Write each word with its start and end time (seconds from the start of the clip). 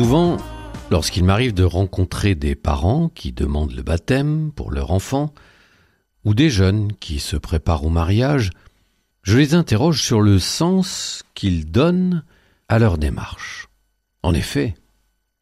Souvent, 0.00 0.38
lorsqu'il 0.90 1.24
m'arrive 1.24 1.52
de 1.52 1.62
rencontrer 1.62 2.34
des 2.34 2.54
parents 2.54 3.10
qui 3.10 3.32
demandent 3.32 3.74
le 3.74 3.82
baptême 3.82 4.50
pour 4.50 4.70
leur 4.70 4.92
enfant, 4.92 5.34
ou 6.24 6.32
des 6.32 6.48
jeunes 6.48 6.94
qui 6.94 7.20
se 7.20 7.36
préparent 7.36 7.84
au 7.84 7.90
mariage, 7.90 8.48
je 9.22 9.36
les 9.36 9.52
interroge 9.52 10.02
sur 10.02 10.22
le 10.22 10.38
sens 10.38 11.22
qu'ils 11.34 11.70
donnent 11.70 12.24
à 12.70 12.78
leur 12.78 12.96
démarche. 12.96 13.68
En 14.22 14.32
effet, 14.32 14.74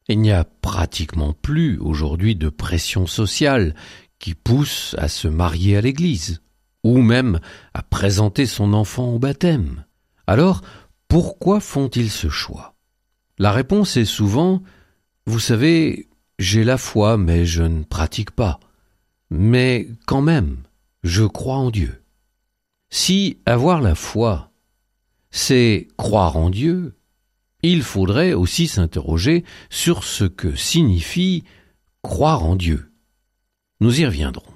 il 0.09 0.19
n'y 0.19 0.33
a 0.33 0.43
pratiquement 0.43 1.35
plus 1.35 1.79
aujourd'hui 1.79 2.35
de 2.35 2.49
pression 2.49 3.07
sociale 3.07 3.77
qui 4.19 4.35
pousse 4.35 4.97
à 4.99 5.07
se 5.07 5.29
marier 5.29 5.77
à 5.77 5.83
l'église, 5.83 6.43
ou 6.83 6.99
même 6.99 7.39
à 7.75 7.85
présenter 7.85 8.45
son 8.45 8.73
enfant 8.73 9.11
au 9.11 9.21
baptême. 9.21 9.85
Alors, 10.27 10.63
pourquoi 11.07 11.61
font-ils 11.61 12.11
ce 12.11 12.29
choix? 12.29 12.75
La 13.39 13.53
réponse 13.53 13.97
est 13.97 14.05
souvent 14.05 14.63
Vous 15.27 15.39
savez, 15.39 16.09
j'ai 16.39 16.65
la 16.65 16.79
foi, 16.79 17.17
mais 17.17 17.47
je 17.47 17.63
ne 17.63 17.85
pratique 17.85 18.33
pas. 18.33 18.59
Mais 19.31 19.89
quand 20.07 20.23
même, 20.23 20.59
je 21.03 21.25
crois 21.25 21.57
en 21.57 21.71
Dieu. 21.71 22.03
Si 22.91 23.39
avoir 23.47 23.81
la 23.81 23.95
foi, 23.95 24.51
c'est 25.31 25.89
croire 25.97 26.37
en 26.37 26.51
Dieu, 26.51 26.97
il 27.63 27.83
faudrait 27.83 28.33
aussi 28.33 28.67
s'interroger 28.67 29.45
sur 29.69 30.05
ce 30.05 30.25
que 30.25 30.55
signifie 30.55 31.45
croire 32.03 32.45
en 32.45 32.57
Dieu. 32.57 32.93
Nous 33.81 34.01
y 34.01 34.07
reviendrons. 34.07 34.55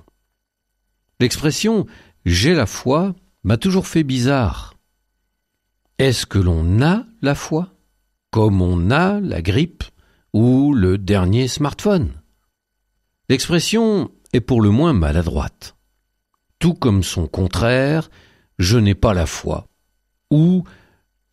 L'expression 1.20 1.86
j'ai 2.24 2.54
la 2.54 2.66
foi 2.66 3.14
m'a 3.42 3.56
toujours 3.56 3.86
fait 3.86 4.04
bizarre. 4.04 4.74
Est-ce 5.98 6.26
que 6.26 6.38
l'on 6.38 6.80
a 6.82 7.04
la 7.20 7.34
foi? 7.34 7.74
Comme 8.32 8.62
on 8.62 8.90
a 8.90 9.20
la 9.20 9.42
grippe 9.42 9.84
ou 10.32 10.72
le 10.72 10.96
dernier 10.96 11.48
smartphone. 11.48 12.22
L'expression 13.28 14.10
est 14.32 14.40
pour 14.40 14.62
le 14.62 14.70
moins 14.70 14.94
maladroite. 14.94 15.76
Tout 16.58 16.72
comme 16.72 17.02
son 17.02 17.26
contraire, 17.26 18.10
je 18.58 18.78
n'ai 18.78 18.94
pas 18.94 19.12
la 19.12 19.26
foi, 19.26 19.66
ou 20.30 20.64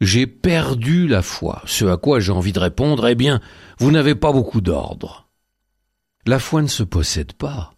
j'ai 0.02 0.27
perdu 0.27 1.08
la 1.08 1.22
foi, 1.22 1.61
ce 1.66 1.86
à 1.86 1.95
quoi 1.95 2.20
j'ai 2.20 2.33
envie 2.33 2.52
de 2.52 2.59
répondre, 2.59 3.08
eh 3.08 3.16
bien, 3.16 3.39
vous 3.80 3.92
n'avez 3.92 4.16
pas 4.16 4.33
beaucoup 4.33 4.59
d'ordre. 4.59 5.30
La 6.25 6.38
foi 6.38 6.61
ne 6.61 6.67
se 6.67 6.83
possède 6.83 7.31
pas, 7.31 7.73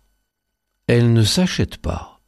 elle 0.87 1.13
ne 1.13 1.23
s'achète 1.23 1.77
pas, 1.77 2.21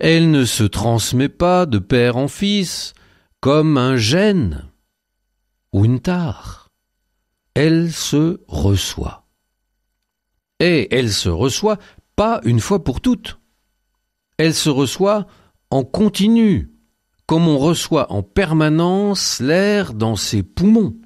elle 0.00 0.30
ne 0.30 0.46
se 0.46 0.64
transmet 0.64 1.28
pas 1.28 1.66
de 1.66 1.78
père 1.78 2.16
en 2.16 2.28
fils, 2.28 2.94
comme 3.40 3.76
un 3.76 3.96
gène 3.96 4.67
ou 5.72 5.84
une 5.84 6.00
tare. 6.00 6.68
Elle 7.54 7.92
se 7.92 8.40
reçoit. 8.48 9.26
Et 10.60 10.94
elle 10.94 11.12
se 11.12 11.28
reçoit 11.28 11.78
pas 12.16 12.40
une 12.44 12.60
fois 12.60 12.82
pour 12.82 13.00
toutes 13.00 13.38
elle 14.38 14.54
se 14.54 14.70
reçoit 14.70 15.26
en 15.70 15.84
continu, 15.84 16.70
comme 17.26 17.48
on 17.48 17.58
reçoit 17.58 18.10
en 18.12 18.22
permanence 18.22 19.40
l'air 19.40 19.92
dans 19.92 20.16
ses 20.16 20.42
poumons. 20.42 20.96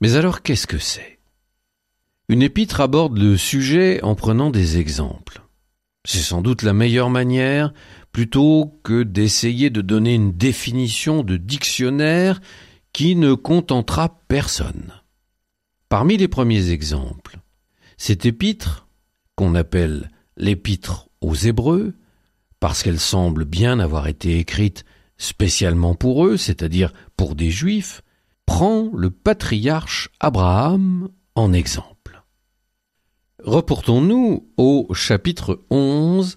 Mais 0.00 0.16
alors 0.16 0.42
qu'est-ce 0.42 0.66
que 0.66 0.78
c'est? 0.78 1.20
Une 2.28 2.42
épître 2.42 2.80
aborde 2.80 3.16
le 3.16 3.36
sujet 3.36 4.02
en 4.02 4.14
prenant 4.14 4.50
des 4.50 4.78
exemples. 4.78 5.42
C'est 6.04 6.18
sans 6.18 6.42
doute 6.42 6.62
la 6.62 6.72
meilleure 6.72 7.08
manière, 7.08 7.72
plutôt 8.12 8.78
que 8.82 9.02
d'essayer 9.02 9.70
de 9.70 9.80
donner 9.80 10.14
une 10.14 10.32
définition 10.32 11.22
de 11.22 11.36
dictionnaire 11.36 12.40
qui 12.98 13.14
ne 13.14 13.34
contentera 13.34 14.08
personne. 14.26 14.92
Parmi 15.88 16.16
les 16.16 16.26
premiers 16.26 16.70
exemples, 16.70 17.38
cette 17.96 18.26
épître, 18.26 18.88
qu'on 19.36 19.54
appelle 19.54 20.10
l'épître 20.36 21.08
aux 21.20 21.36
Hébreux, 21.36 21.94
parce 22.58 22.82
qu'elle 22.82 22.98
semble 22.98 23.44
bien 23.44 23.78
avoir 23.78 24.08
été 24.08 24.40
écrite 24.40 24.84
spécialement 25.16 25.94
pour 25.94 26.26
eux, 26.26 26.36
c'est-à-dire 26.36 26.92
pour 27.16 27.36
des 27.36 27.52
juifs, 27.52 28.02
prend 28.46 28.90
le 28.92 29.10
patriarche 29.10 30.08
Abraham 30.18 31.08
en 31.36 31.52
exemple. 31.52 32.24
Reportons-nous 33.44 34.50
au 34.56 34.92
chapitre 34.92 35.62
11 35.70 36.36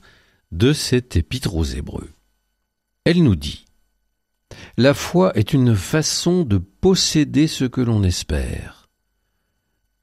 de 0.51 0.73
cet 0.73 1.16
épître 1.16 1.55
aux 1.55 1.63
Hébreux. 1.63 2.11
Elle 3.03 3.23
nous 3.23 3.35
dit 3.35 3.66
La 4.78 4.94
foi 4.94 5.31
est 5.38 5.53
une 5.53 5.75
façon 5.75 6.44
de 6.44 6.57
posséder 6.57 7.47
ce 7.47 7.66
que 7.66 7.81
l'on 7.81 8.03
espère, 8.03 8.89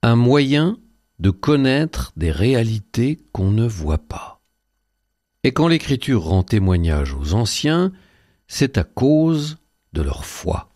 un 0.02 0.16
moyen 0.16 0.78
de 1.18 1.30
connaître 1.30 2.12
des 2.16 2.30
réalités 2.30 3.18
qu'on 3.32 3.50
ne 3.50 3.66
voit 3.66 3.98
pas. 3.98 4.40
Et 5.44 5.52
quand 5.52 5.68
l'Écriture 5.68 6.24
rend 6.24 6.42
témoignage 6.42 7.14
aux 7.14 7.34
anciens, 7.34 7.92
c'est 8.46 8.78
à 8.78 8.84
cause 8.84 9.58
de 9.92 10.02
leur 10.02 10.24
foi. 10.24 10.70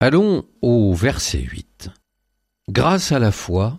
Allons 0.00 0.44
au 0.60 0.92
verset 0.94 1.40
8. 1.40 1.90
Grâce 2.68 3.12
à 3.12 3.18
la 3.18 3.32
foi, 3.32 3.78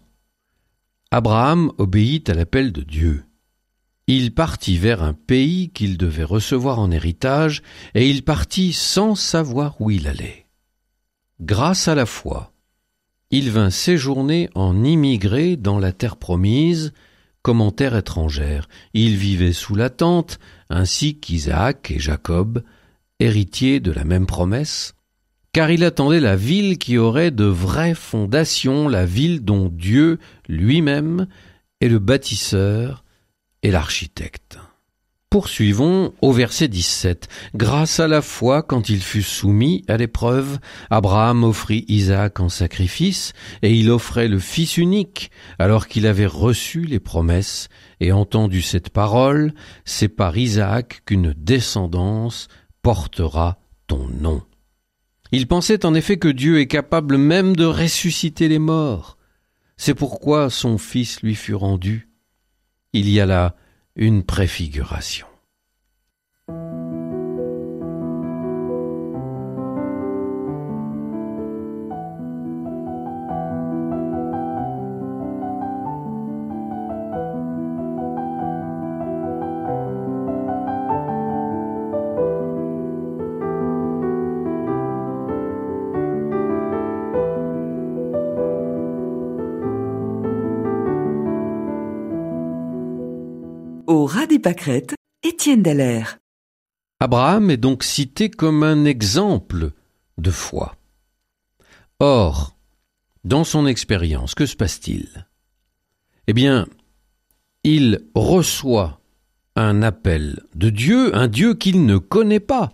Abraham 1.12 1.72
obéit 1.78 2.30
à 2.30 2.34
l'appel 2.34 2.72
de 2.72 2.82
Dieu. 2.82 3.26
Il 4.08 4.34
partit 4.34 4.78
vers 4.78 5.02
un 5.02 5.14
pays 5.14 5.70
qu'il 5.70 5.98
devait 5.98 6.24
recevoir 6.24 6.80
en 6.80 6.92
héritage, 6.92 7.64
et 7.96 8.10
il 8.10 8.24
partit 8.24 8.72
sans 8.72 9.16
savoir 9.16 9.82
où 9.82 9.90
il 9.90 10.08
allait. 10.08 10.46
Grâce 11.42 11.88
à 11.88 11.96
la 11.96 12.06
foi, 12.06 12.54
il 13.32 13.50
vint 13.50 13.72
séjourner 13.72 14.50
en 14.54 14.84
immigré 14.84 15.58
dans 15.58 15.80
la 15.80 15.92
terre 15.92 16.18
promise, 16.18 16.94
comme 17.42 17.62
en 17.62 17.72
terre 17.72 17.96
étrangère. 17.96 18.68
Il 18.94 19.16
vivait 19.16 19.54
sous 19.54 19.76
la 19.76 19.90
tente, 19.90 20.40
ainsi 20.70 21.20
qu'Isaac 21.20 21.92
et 21.92 22.00
Jacob, 22.00 22.64
héritiers 23.20 23.80
de 23.80 23.92
la 23.92 24.04
même 24.04 24.28
promesse, 24.28 24.94
car 25.52 25.72
il 25.72 25.84
attendait 25.84 26.20
la 26.20 26.36
ville 26.36 26.78
qui 26.78 26.98
aurait 26.98 27.32
de 27.32 27.46
vraies 27.46 27.96
fondations, 27.96 28.88
la 28.88 29.06
ville 29.06 29.44
dont 29.44 29.70
Dieu 29.70 30.20
lui-même 30.48 31.28
est 31.82 31.88
le 31.88 32.00
bâtisseur 32.00 33.05
et 33.66 33.72
l'architecte. 33.72 34.60
Poursuivons 35.32 36.14
au 36.22 36.32
verset 36.32 36.68
17. 36.68 37.28
Grâce 37.56 38.00
à 38.00 38.08
la 38.08 38.22
foi, 38.22 38.62
quand 38.62 38.90
il 38.90 39.02
fut 39.02 39.24
soumis 39.24 39.84
à 39.88 39.98
l'épreuve, 39.98 40.60
Abraham 40.92 41.44
offrit 41.44 41.84
Isaac 41.88 42.40
en 42.40 42.48
sacrifice, 42.48 43.34
et 43.64 43.74
il 43.74 43.90
offrait 43.90 44.28
le 44.28 44.38
Fils 44.38 44.78
unique, 44.78 45.32
alors 45.58 45.88
qu'il 45.88 46.06
avait 46.06 46.28
reçu 46.28 46.82
les 46.82 47.00
promesses 47.00 47.68
et 48.00 48.12
entendu 48.12 48.62
cette 48.62 48.92
parole, 48.92 49.52
c'est 49.84 50.10
par 50.10 50.38
Isaac 50.38 51.02
qu'une 51.04 51.34
descendance 51.36 52.48
portera 52.84 53.58
ton 53.88 54.08
nom. 54.10 54.44
Il 55.32 55.48
pensait 55.48 55.88
en 55.88 55.96
effet 55.96 56.18
que 56.18 56.28
Dieu 56.28 56.60
est 56.60 56.68
capable 56.68 57.18
même 57.18 57.56
de 57.56 57.66
ressusciter 57.66 58.48
les 58.48 58.60
morts. 58.60 59.18
C'est 59.76 59.96
pourquoi 59.96 60.52
son 60.52 60.78
Fils 60.78 61.24
lui 61.24 61.34
fut 61.34 61.56
rendu. 61.56 62.05
Il 62.98 63.10
y 63.10 63.20
a 63.20 63.26
là 63.26 63.56
une 63.98 64.24
préfiguration. 64.24 65.28
Étienne. 95.24 96.06
Abraham 97.00 97.50
est 97.50 97.58
donc 97.58 97.84
cité 97.84 98.30
comme 98.30 98.64
un 98.64 98.86
exemple 98.86 99.72
de 100.18 100.32
foi. 100.32 100.76
Or, 102.00 102.56
dans 103.24 103.44
son 103.44 103.66
expérience, 103.66 104.36
que 104.36 104.46
se 104.46 104.56
passe-t-il? 104.56 105.28
Eh 106.28 106.34
bien, 106.34 106.68
il 107.64 108.06
reçoit 108.14 109.02
un 109.56 109.82
appel 109.82 110.44
de 110.54 110.70
Dieu, 110.70 111.16
un 111.16 111.28
Dieu 111.28 111.56
qu'il 111.56 111.86
ne 111.86 111.98
connaît 111.98 112.40
pas, 112.40 112.74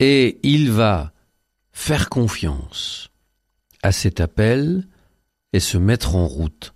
et 0.00 0.38
il 0.42 0.70
va 0.70 1.12
faire 1.72 2.08
confiance 2.08 3.10
à 3.82 3.92
cet 3.92 4.20
appel 4.20 4.86
et 5.52 5.60
se 5.60 5.78
mettre 5.78 6.16
en 6.16 6.26
route 6.26 6.74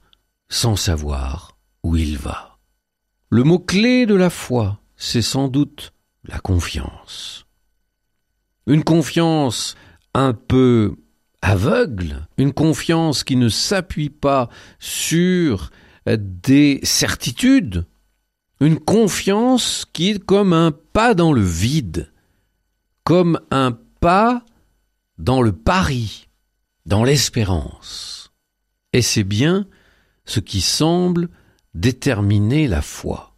sans 0.48 0.76
savoir 0.76 1.58
où 1.82 1.96
il 1.96 2.16
va. 2.16 2.51
Le 3.32 3.44
mot-clé 3.44 4.05
de 4.05 4.14
la 4.14 4.29
foi, 4.29 4.79
c'est 4.94 5.23
sans 5.23 5.49
doute 5.49 5.94
la 6.23 6.38
confiance. 6.38 7.46
Une 8.67 8.84
confiance 8.84 9.75
un 10.12 10.34
peu 10.34 10.96
aveugle, 11.40 12.29
une 12.37 12.52
confiance 12.52 13.25
qui 13.25 13.37
ne 13.37 13.49
s'appuie 13.49 14.11
pas 14.11 14.50
sur 14.79 15.70
des 16.06 16.81
certitudes, 16.82 17.87
une 18.61 18.79
confiance 18.79 19.87
qui 19.94 20.11
est 20.11 20.23
comme 20.23 20.52
un 20.52 20.70
pas 20.70 21.14
dans 21.14 21.32
le 21.32 21.40
vide, 21.40 22.12
comme 23.02 23.40
un 23.50 23.79
pas 24.00 24.44
dans 25.17 25.40
le 25.40 25.52
pari, 25.52 26.29
dans 26.84 27.02
l'espérance. 27.02 28.31
Et 28.93 29.00
c'est 29.00 29.25
bien 29.25 29.67
ce 30.26 30.38
qui 30.38 30.61
semble 30.61 31.31
déterminer 31.74 32.69
la 32.69 32.82
foi. 32.82 33.34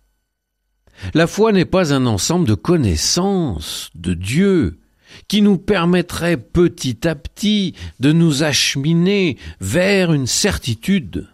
La 1.12 1.26
foi 1.26 1.52
n'est 1.52 1.64
pas 1.64 1.92
un 1.92 2.06
ensemble 2.06 2.46
de 2.46 2.54
connaissances 2.54 3.90
de 3.94 4.14
Dieu, 4.14 4.80
qui 5.28 5.42
nous 5.42 5.58
permettrait 5.58 6.36
petit 6.36 7.06
à 7.06 7.14
petit 7.14 7.74
de 8.00 8.12
nous 8.12 8.42
acheminer 8.42 9.38
vers 9.60 10.12
une 10.12 10.26
certitude. 10.26 11.28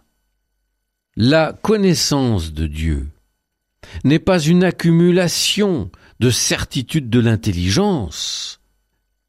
La 1.16 1.52
connaissance 1.62 2.52
de 2.52 2.66
Dieu 2.66 3.08
n'est 4.04 4.18
pas 4.18 4.38
une 4.38 4.64
accumulation 4.64 5.90
de 6.20 6.30
certitudes 6.30 7.10
de 7.10 7.20
l'intelligence, 7.20 8.60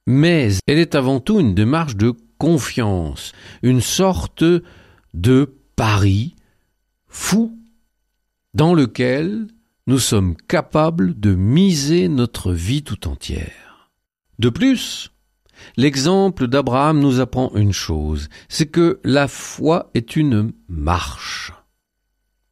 mais 0.06 0.50
elle 0.68 0.78
est 0.78 0.96
avant 0.96 1.20
tout 1.20 1.40
une 1.40 1.56
démarche 1.56 1.96
de 1.96 2.14
confiance, 2.38 3.32
une 3.62 3.82
sorte 3.82 4.44
de 5.14 5.56
pari 5.76 6.36
fou 7.08 7.58
dans 8.54 8.74
lequel 8.74 9.48
nous 9.88 10.00
sommes 10.00 10.36
capables 10.36 11.20
de 11.20 11.34
miser 11.34 12.08
notre 12.08 12.52
vie 12.52 12.84
tout 12.84 13.08
entière. 13.08 13.90
De 14.40 14.50
plus, 14.50 15.12
l'exemple 15.78 16.48
d'Abraham 16.48 17.00
nous 17.00 17.20
apprend 17.20 17.52
une 17.56 17.74
chose, 17.74 18.30
c'est 18.50 18.68
que 18.68 19.00
la 19.04 19.28
foi 19.28 19.90
est 19.94 20.16
une 20.16 20.52
marche. 20.68 21.54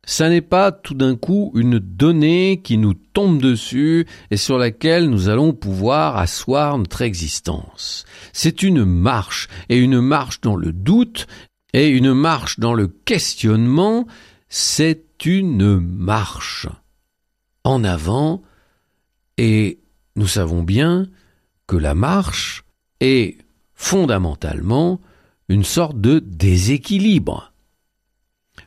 Ça 0.05 0.27
n'est 0.27 0.41
pas 0.41 0.71
tout 0.71 0.95
d'un 0.95 1.15
coup 1.15 1.51
une 1.53 1.77
donnée 1.77 2.61
qui 2.63 2.77
nous 2.77 2.95
tombe 2.95 3.39
dessus 3.39 4.07
et 4.31 4.37
sur 4.37 4.57
laquelle 4.57 5.07
nous 5.07 5.29
allons 5.29 5.53
pouvoir 5.53 6.17
asseoir 6.17 6.79
notre 6.79 7.03
existence. 7.03 8.05
C'est 8.33 8.63
une 8.63 8.85
marche, 8.85 9.49
et 9.69 9.77
une 9.77 10.01
marche 10.01 10.41
dans 10.41 10.55
le 10.55 10.73
doute, 10.73 11.27
et 11.73 11.89
une 11.89 12.15
marche 12.15 12.59
dans 12.59 12.73
le 12.73 12.87
questionnement, 12.87 14.07
c'est 14.49 15.08
une 15.25 15.79
marche 15.79 16.67
en 17.63 17.83
avant, 17.83 18.41
et 19.37 19.79
nous 20.15 20.27
savons 20.27 20.63
bien 20.63 21.07
que 21.67 21.75
la 21.75 21.95
marche 21.95 22.63
est 22.99 23.37
fondamentalement 23.73 24.99
une 25.47 25.63
sorte 25.63 25.99
de 25.99 26.19
déséquilibre. 26.19 27.53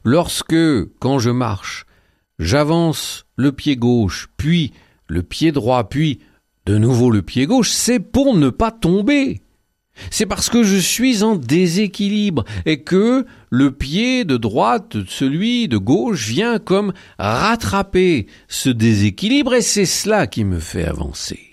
Lorsque, 0.04 0.54
quand 0.98 1.18
je 1.18 1.30
marche, 1.30 1.86
j'avance 2.38 3.26
le 3.36 3.52
pied 3.52 3.76
gauche, 3.76 4.28
puis 4.36 4.72
le 5.06 5.22
pied 5.22 5.52
droit, 5.52 5.88
puis 5.88 6.20
de 6.66 6.78
nouveau 6.78 7.10
le 7.10 7.22
pied 7.22 7.46
gauche, 7.46 7.70
c'est 7.70 8.00
pour 8.00 8.36
ne 8.36 8.50
pas 8.50 8.70
tomber. 8.70 9.42
C'est 10.10 10.26
parce 10.26 10.48
que 10.48 10.62
je 10.62 10.76
suis 10.76 11.22
en 11.22 11.36
déséquilibre 11.36 12.44
et 12.66 12.82
que 12.82 13.26
le 13.50 13.70
pied 13.70 14.24
de 14.24 14.36
droite, 14.36 14.96
celui 15.06 15.68
de 15.68 15.78
gauche, 15.78 16.26
vient 16.28 16.58
comme 16.58 16.92
rattraper 17.18 18.26
ce 18.48 18.70
déséquilibre 18.70 19.54
et 19.54 19.62
c'est 19.62 19.86
cela 19.86 20.26
qui 20.26 20.44
me 20.44 20.58
fait 20.58 20.84
avancer. 20.84 21.52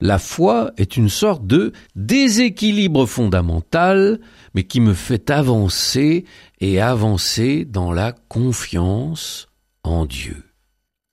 La 0.00 0.18
foi 0.18 0.72
est 0.78 0.96
une 0.96 1.10
sorte 1.10 1.46
de 1.46 1.72
déséquilibre 1.94 3.04
fondamental, 3.04 4.20
mais 4.54 4.64
qui 4.64 4.80
me 4.80 4.94
fait 4.94 5.28
avancer 5.30 6.24
et 6.60 6.80
avancer 6.80 7.66
dans 7.66 7.92
la 7.92 8.12
confiance 8.12 9.48
en 9.82 10.06
Dieu. 10.06 10.42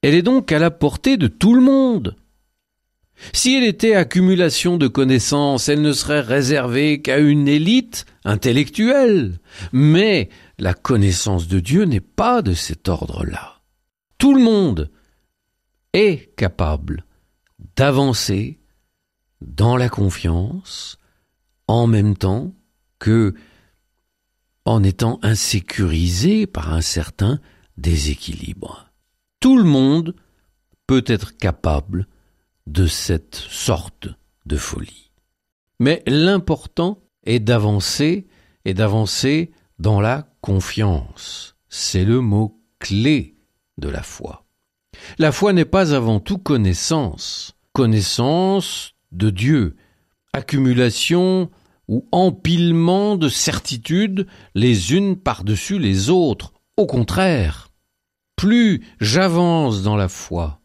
Elle 0.01 0.15
est 0.15 0.21
donc 0.21 0.53
à 0.53 0.59
la 0.59 0.71
portée 0.71 1.17
de 1.17 1.27
tout 1.27 1.53
le 1.53 1.61
monde. 1.61 2.15
Si 3.34 3.56
elle 3.56 3.64
était 3.64 3.96
accumulation 3.96 4.78
de 4.78 4.88
connaissances, 4.88 5.69
elle 5.69 5.81
ne 5.81 5.94
serait 5.94 6.22
réservée 6.22 7.02
qu'à 7.02 7.18
une 7.18 7.48
élite 7.48 8.06
intellectuelle. 8.24 9.40
Mais 9.72 10.30
la 10.60 10.74
connaissance 10.74 11.48
de 11.48 11.60
Dieu 11.60 11.84
n'est 11.86 12.00
pas 12.00 12.42
de 12.42 12.54
cet 12.54 12.90
ordre-là. 12.90 13.62
Tout 14.18 14.34
le 14.34 14.42
monde 14.42 14.92
est 15.94 16.36
capable 16.36 17.06
d'avancer 17.75 18.60
dans 19.42 19.78
la 19.78 19.90
confiance, 19.90 20.98
en 21.68 21.88
même 21.88 22.16
temps 22.16 22.54
que 23.00 23.34
en 24.66 24.84
étant 24.84 25.19
insécurisé 25.22 26.46
par 26.46 26.74
un 26.74 26.81
certain 26.81 27.40
déséquilibre. 27.78 28.92
Tout 29.40 29.58
le 29.58 29.64
monde 29.64 30.16
peut 30.88 31.04
être 31.08 31.38
capable 31.38 32.08
de 32.68 32.86
cette 32.86 33.36
sorte 33.36 34.10
de 34.46 34.58
folie. 34.58 35.12
Mais 35.80 36.04
l'important 36.06 37.00
est 37.25 37.40
d'avancer 37.40 38.28
et 38.66 38.74
d'avancer 38.74 39.52
dans 39.80 40.02
la 40.02 40.30
confiance. 40.42 41.56
C'est 41.69 42.06
le 42.06 42.19
mot 42.22 42.62
clé 42.80 43.36
de 43.78 43.90
la 43.90 44.04
foi. 44.04 44.46
La 45.18 45.31
foi 45.31 45.54
n'est 45.54 45.66
pas 45.66 45.94
avant 45.94 46.19
tout 46.19 46.38
connaissance. 46.38 47.56
Connaissance 47.74 48.94
de 49.12 49.30
Dieu, 49.30 49.75
accumulation 50.34 51.50
ou 51.88 52.06
empilement 52.12 53.16
de 53.16 53.30
certitudes 53.30 54.28
les 54.56 54.94
unes 54.94 55.16
par-dessus 55.16 55.80
les 55.80 56.09
autres. 56.09 56.54
Au 56.76 56.86
contraire, 56.86 57.69
plus 58.36 58.83
j'avance 59.00 59.83
dans 59.83 59.95
la 59.95 60.09
foi, 60.09 60.59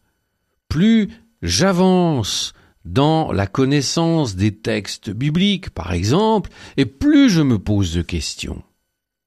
plus 0.68 1.11
j'avance 1.42 2.54
dans 2.84 3.32
la 3.32 3.46
connaissance 3.46 4.34
des 4.34 4.56
textes 4.56 5.11
bibliques, 5.11 5.70
par 5.70 5.92
exemple, 5.92 6.50
et 6.76 6.87
plus 6.87 7.30
je 7.30 7.42
me 7.42 7.58
pose 7.58 7.94
de 7.94 8.02
questions, 8.02 8.62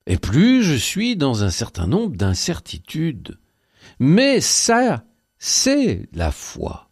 et 0.07 0.17
plus 0.17 0.63
je 0.63 0.75
suis 0.75 1.15
dans 1.15 1.43
un 1.43 1.49
certain 1.49 1.87
nombre 1.87 2.15
d'incertitudes. 2.15 3.39
Mais 3.99 4.41
ça, 4.41 5.05
c'est 5.37 6.09
la 6.13 6.31
foi. 6.31 6.89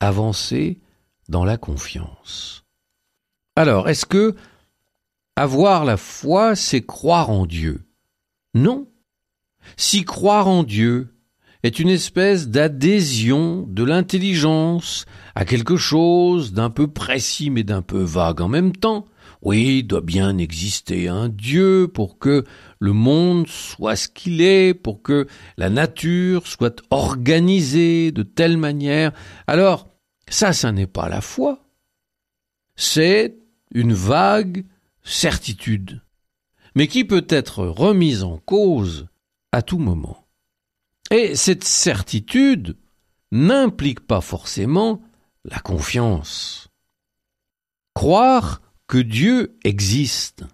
Avancer 0.00 0.80
dans 1.28 1.44
la 1.44 1.58
confiance. 1.58 2.64
Alors, 3.54 3.88
est-ce 3.88 4.06
que 4.06 4.34
avoir 5.36 5.84
la 5.84 5.96
foi, 5.96 6.56
c'est 6.56 6.80
croire 6.80 7.30
en 7.30 7.44
Dieu? 7.46 7.84
Non. 8.54 8.88
Si 9.76 10.04
croire 10.04 10.48
en 10.48 10.62
Dieu 10.62 11.14
est 11.62 11.78
une 11.78 11.88
espèce 11.88 12.48
d'adhésion 12.48 13.66
de 13.68 13.84
l'intelligence 13.84 15.04
à 15.34 15.44
quelque 15.44 15.76
chose 15.76 16.52
d'un 16.52 16.70
peu 16.70 16.86
précis 16.88 17.50
mais 17.50 17.62
d'un 17.62 17.82
peu 17.82 18.02
vague 18.02 18.40
en 18.40 18.48
même 18.48 18.74
temps, 18.74 19.06
oui, 19.42 19.78
il 19.78 19.86
doit 19.86 20.02
bien 20.02 20.36
exister 20.36 21.08
un 21.08 21.28
Dieu 21.28 21.88
pour 21.92 22.18
que 22.18 22.44
le 22.78 22.92
monde 22.92 23.46
soit 23.46 23.96
ce 23.96 24.08
qu'il 24.08 24.42
est, 24.42 24.74
pour 24.74 25.02
que 25.02 25.26
la 25.56 25.70
nature 25.70 26.46
soit 26.46 26.82
organisée 26.90 28.12
de 28.12 28.22
telle 28.22 28.58
manière. 28.58 29.12
Alors, 29.46 29.88
ça, 30.28 30.52
ça 30.52 30.72
n'est 30.72 30.86
pas 30.86 31.08
la 31.08 31.22
foi. 31.22 31.64
C'est 32.76 33.38
une 33.72 33.94
vague 33.94 34.64
certitude, 35.02 36.02
mais 36.74 36.86
qui 36.86 37.04
peut 37.04 37.26
être 37.28 37.64
remise 37.64 38.22
en 38.22 38.38
cause 38.38 39.08
à 39.52 39.62
tout 39.62 39.78
moment. 39.78 40.26
Et 41.10 41.34
cette 41.34 41.64
certitude 41.64 42.76
n'implique 43.32 44.00
pas 44.00 44.20
forcément 44.20 45.02
la 45.44 45.58
confiance. 45.58 46.68
Croire 47.94 48.62
que 48.86 48.98
Dieu 48.98 49.58
existe, 49.64 50.44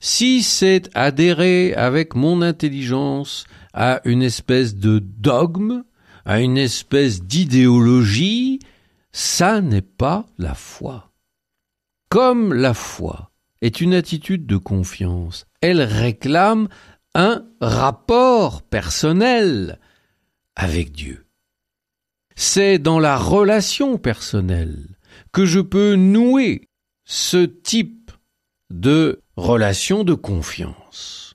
si 0.00 0.42
c'est 0.42 0.90
adhérer 0.94 1.74
avec 1.74 2.14
mon 2.14 2.42
intelligence 2.42 3.44
à 3.72 4.00
une 4.04 4.22
espèce 4.22 4.76
de 4.76 4.98
dogme, 4.98 5.84
à 6.24 6.40
une 6.40 6.58
espèce 6.58 7.22
d'idéologie, 7.22 8.60
ça 9.12 9.60
n'est 9.60 9.82
pas 9.82 10.26
la 10.38 10.54
foi. 10.54 11.12
Comme 12.08 12.52
la 12.52 12.74
foi 12.74 13.30
est 13.60 13.80
une 13.80 13.94
attitude 13.94 14.46
de 14.46 14.56
confiance. 14.56 15.46
Elle 15.60 15.82
réclame 15.82 16.68
un 17.14 17.44
rapport 17.60 18.62
personnel 18.62 19.78
avec 20.56 20.92
Dieu. 20.92 21.26
C'est 22.36 22.78
dans 22.78 22.98
la 22.98 23.16
relation 23.16 23.98
personnelle 23.98 24.96
que 25.32 25.44
je 25.44 25.60
peux 25.60 25.94
nouer 25.94 26.68
ce 27.04 27.44
type 27.44 28.10
de 28.70 29.20
relation 29.36 30.04
de 30.04 30.14
confiance. 30.14 31.34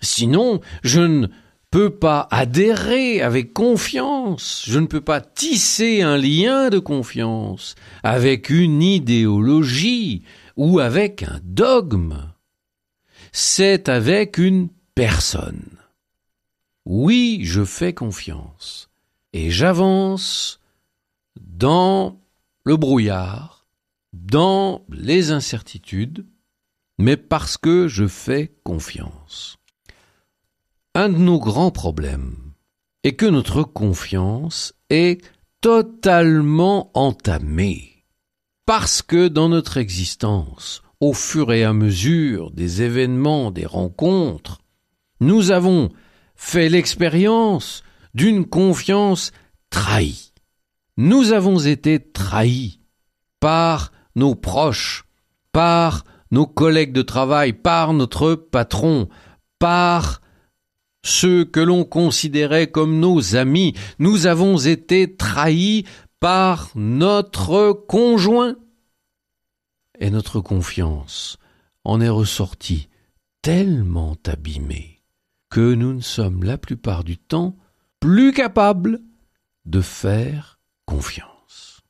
Sinon, 0.00 0.60
je 0.82 1.00
ne 1.00 1.28
peux 1.70 1.90
pas 1.90 2.28
adhérer 2.30 3.22
avec 3.22 3.52
confiance, 3.52 4.64
je 4.66 4.78
ne 4.78 4.86
peux 4.86 5.00
pas 5.00 5.20
tisser 5.20 6.02
un 6.02 6.16
lien 6.16 6.70
de 6.70 6.78
confiance 6.78 7.74
avec 8.02 8.50
une 8.50 8.82
idéologie 8.82 10.22
ou 10.56 10.78
avec 10.78 11.22
un 11.22 11.40
dogme. 11.42 12.32
C'est 13.32 13.88
avec 13.88 14.38
une 14.38 14.68
personne. 14.94 15.78
Oui, 16.84 17.40
je 17.44 17.64
fais 17.64 17.94
confiance 17.94 18.90
et 19.32 19.50
j'avance 19.50 20.60
dans 21.40 22.20
le 22.64 22.76
brouillard, 22.76 23.66
dans 24.12 24.84
les 24.90 25.30
incertitudes, 25.32 26.26
mais 26.98 27.16
parce 27.16 27.56
que 27.56 27.88
je 27.88 28.06
fais 28.06 28.54
confiance. 28.62 29.56
Un 30.94 31.08
de 31.08 31.18
nos 31.18 31.40
grands 31.40 31.72
problèmes 31.72 32.52
est 33.02 33.14
que 33.14 33.26
notre 33.26 33.64
confiance 33.64 34.74
est 34.90 35.20
totalement 35.60 36.90
entamée, 36.94 38.04
parce 38.66 39.02
que 39.02 39.28
dans 39.28 39.48
notre 39.48 39.78
existence, 39.78 40.82
au 41.00 41.12
fur 41.12 41.52
et 41.52 41.64
à 41.64 41.72
mesure 41.72 42.50
des 42.52 42.82
événements, 42.82 43.50
des 43.50 43.66
rencontres, 43.66 44.60
nous 45.20 45.50
avons 45.50 45.90
fait 46.34 46.68
l'expérience 46.68 47.82
d'une 48.14 48.46
confiance 48.46 49.32
trahie. 49.70 50.32
Nous 50.96 51.32
avons 51.32 51.58
été 51.58 52.00
trahis 52.00 52.80
par 53.40 53.92
nos 54.14 54.34
proches, 54.34 55.04
par 55.52 56.04
nos 56.30 56.46
collègues 56.46 56.92
de 56.92 57.02
travail, 57.02 57.52
par 57.52 57.92
notre 57.92 58.34
patron, 58.34 59.08
par 59.58 60.20
ceux 61.04 61.44
que 61.44 61.60
l'on 61.60 61.84
considérait 61.84 62.68
comme 62.68 62.98
nos 62.98 63.36
amis. 63.36 63.74
Nous 63.98 64.26
avons 64.26 64.56
été 64.58 65.16
trahis 65.16 65.84
par 66.20 66.70
notre 66.74 67.72
conjoint. 67.72 68.56
Et 69.98 70.10
notre 70.10 70.40
confiance 70.40 71.38
en 71.84 72.00
est 72.00 72.08
ressortie 72.08 72.88
tellement 73.42 74.16
abîmée 74.26 74.93
que 75.54 75.72
nous 75.72 75.92
ne 75.92 76.00
sommes 76.00 76.42
la 76.42 76.58
plupart 76.58 77.04
du 77.04 77.16
temps 77.16 77.54
plus 78.00 78.32
capables 78.32 78.98
de 79.66 79.80
faire 79.80 80.58
confiance. 80.84 81.84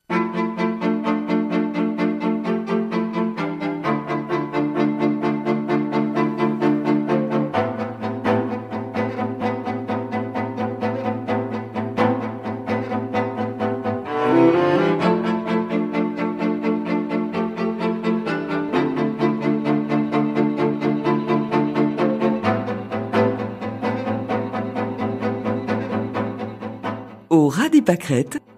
Ras 27.55 27.69
des 27.69 27.83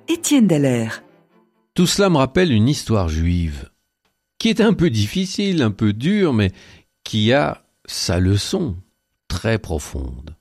Étienne. 0.07 0.89
Tout 1.75 1.85
cela 1.85 2.09
me 2.09 2.17
rappelle 2.17 2.51
une 2.51 2.67
histoire 2.67 3.09
juive, 3.09 3.69
qui 4.39 4.49
est 4.49 4.59
un 4.59 4.73
peu 4.73 4.89
difficile, 4.89 5.61
un 5.61 5.69
peu 5.69 5.93
dure, 5.93 6.33
mais 6.33 6.51
qui 7.03 7.31
a 7.31 7.63
sa 7.85 8.19
leçon 8.19 8.75
très 9.27 9.59
profonde. 9.59 10.35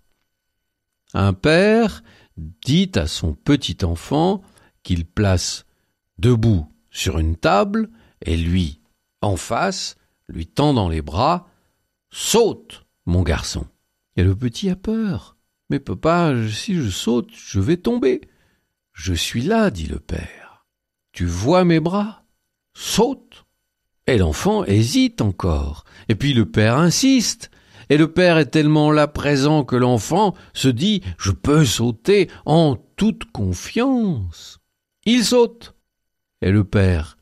Un 1.13 1.35
père 1.35 2.03
dit 2.39 2.91
à 2.95 3.07
son 3.07 3.35
petit 3.35 3.85
enfant 3.85 4.43
qu'il 4.83 5.05
place 5.05 5.67
debout 6.19 6.67
sur 6.91 7.19
une 7.19 7.37
table 7.37 7.91
et 8.23 8.39
lui, 8.39 8.81
en 9.21 9.37
face, 9.37 9.97
lui 10.29 10.47
tendant 10.47 10.89
les 10.89 11.03
bras, 11.03 11.47
saute, 12.11 12.87
mon 13.05 13.23
garçon. 13.23 13.67
Et 14.17 14.25
le 14.25 14.35
petit 14.35 14.71
a 14.71 14.77
peur. 14.77 15.37
Mais 15.69 15.79
papa, 15.79 16.33
si 16.51 16.75
je 16.75 16.89
saute, 16.89 17.29
je 17.35 17.61
vais 17.61 17.77
tomber. 17.77 18.23
Je 18.97 19.13
suis 19.13 19.43
là, 19.43 19.71
dit 19.71 19.87
le 19.87 20.01
père. 20.01 20.67
Tu 21.13 21.27
vois 21.27 21.65
mes 21.65 21.81
bras? 21.81 22.25
Saute. 22.75 23.45
Et 24.07 24.17
l'enfant 24.17 24.65
hésite 24.65 25.21
encore. 25.21 25.85
Et 26.09 26.15
puis 26.15 26.33
le 26.33 26.51
père 26.51 26.79
insiste. 26.79 27.51
Et 27.91 27.99
le 27.99 28.11
père 28.11 28.39
est 28.39 28.47
tellement 28.47 28.91
là 28.91 29.07
présent 29.07 29.65
que 29.65 29.77
l'enfant 29.77 30.35
se 30.55 30.69
dit 30.69 31.03
Je 31.19 31.31
peux 31.31 31.67
sauter 31.67 32.31
en 32.47 32.77
toute 32.97 33.31
confiance. 33.33 34.61
Il 35.05 35.27
saute. 35.27 35.75
Et 36.41 36.51
le 36.51 36.65
père 36.65 37.19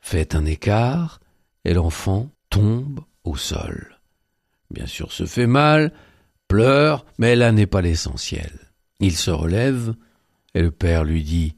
fait 0.00 0.34
un 0.34 0.44
écart, 0.44 1.18
et 1.64 1.72
l'enfant 1.72 2.30
tombe 2.50 3.00
au 3.24 3.36
sol. 3.36 3.98
Bien 4.70 4.86
sûr, 4.86 5.12
se 5.12 5.24
fait 5.24 5.46
mal, 5.46 5.94
pleure, 6.46 7.06
mais 7.18 7.36
là 7.36 7.52
n'est 7.52 7.66
pas 7.66 7.80
l'essentiel. 7.80 8.52
Il 9.00 9.16
se 9.16 9.30
relève, 9.30 9.94
et 10.56 10.62
le 10.62 10.70
père 10.70 11.04
lui 11.04 11.22
dit 11.22 11.54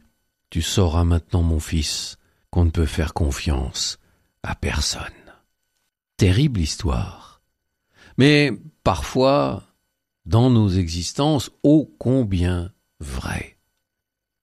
Tu 0.51 0.61
sauras 0.61 1.05
maintenant, 1.05 1.45
mon 1.45 1.61
fils, 1.61 2.19
qu'on 2.51 2.65
ne 2.65 2.71
peut 2.71 2.85
faire 2.85 3.15
confiance 3.15 4.01
à 4.43 4.57
personne. 4.57 5.05
Terrible 6.17 6.59
histoire. 6.59 7.41
Mais 8.19 8.51
parfois, 8.83 9.63
dans 10.27 10.51
nos 10.51 10.69
existences, 10.69 11.53
ô 11.63 11.95
combien 12.01 12.73
vrai. 12.99 13.57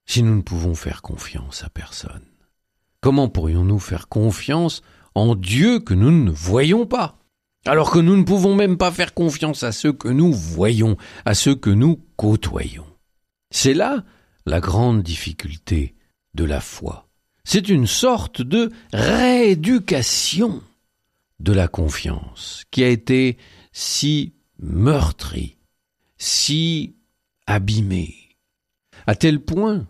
Si 0.06 0.24
nous 0.24 0.36
ne 0.36 0.42
pouvons 0.42 0.74
faire 0.74 1.02
confiance 1.02 1.66
à 1.66 1.70
personne, 1.70 2.26
comment 3.02 3.28
pourrions-nous 3.28 3.80
faire 3.80 4.08
confiance 4.08 4.84
en 5.16 5.36
Dieu 5.36 5.82
que 5.82 5.94
nous 5.94 6.12
ne 6.12 6.32
voyons 6.32 6.86
pas? 6.86 7.18
Alors 7.66 7.92
que 7.92 8.00
nous 8.00 8.16
ne 8.16 8.24
pouvons 8.24 8.56
même 8.56 8.78
pas 8.78 8.92
faire 8.94 9.14
confiance 9.14 9.64
à 9.64 9.74
ceux 9.74 9.92
que 9.92 10.08
nous 10.08 10.32
voyons, 10.32 10.96
à 11.26 11.34
ceux 11.34 11.56
que 11.56 11.72
nous 11.72 12.00
côtoyons. 12.16 12.86
C'est 13.52 13.74
là 13.74 14.06
la 14.46 14.60
grande 14.60 15.04
difficulté 15.04 15.96
de 16.34 16.44
la 16.44 16.62
foi. 16.62 17.08
C'est 17.44 17.70
une 17.70 17.88
sorte 17.88 18.42
de 18.42 18.72
rééducation 18.94 20.62
de 21.40 21.54
la 21.54 21.68
confiance 21.68 22.64
qui 22.72 22.84
a 22.84 22.90
été 22.90 23.38
si 23.72 24.34
meurtrie, 24.60 25.58
si 26.18 26.96
abîmée, 27.46 28.16
à 29.06 29.16
tel 29.16 29.40
point 29.40 29.86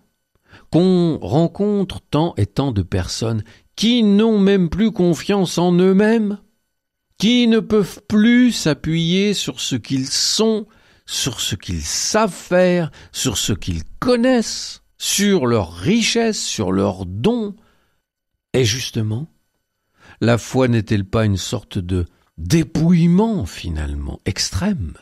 qu'on 0.71 1.17
rencontre 1.21 2.01
tant 2.09 2.33
et 2.37 2.45
tant 2.45 2.71
de 2.71 2.81
personnes 2.81 3.43
qui 3.75 4.03
n'ont 4.03 4.39
même 4.39 4.69
plus 4.69 4.91
confiance 4.91 5.57
en 5.57 5.73
eux-mêmes 5.73 6.39
qui 7.17 7.47
ne 7.47 7.59
peuvent 7.59 8.01
plus 8.07 8.51
s'appuyer 8.51 9.33
sur 9.33 9.59
ce 9.59 9.75
qu'ils 9.75 10.07
sont, 10.07 10.67
sur 11.05 11.39
ce 11.39 11.55
qu'ils 11.55 11.83
savent 11.83 12.33
faire, 12.33 12.91
sur 13.11 13.37
ce 13.37 13.53
qu'ils 13.53 13.83
connaissent, 13.99 14.81
sur 14.97 15.45
leur 15.45 15.73
richesse, 15.73 16.41
sur 16.41 16.71
leurs 16.71 17.05
dons. 17.05 17.55
Et 18.53 18.65
justement, 18.65 19.27
la 20.21 20.37
foi 20.37 20.67
n'est-elle 20.67 21.05
pas 21.05 21.25
une 21.25 21.37
sorte 21.37 21.77
de 21.77 22.05
dépouillement 22.37 23.45
finalement 23.45 24.19
extrême? 24.25 24.93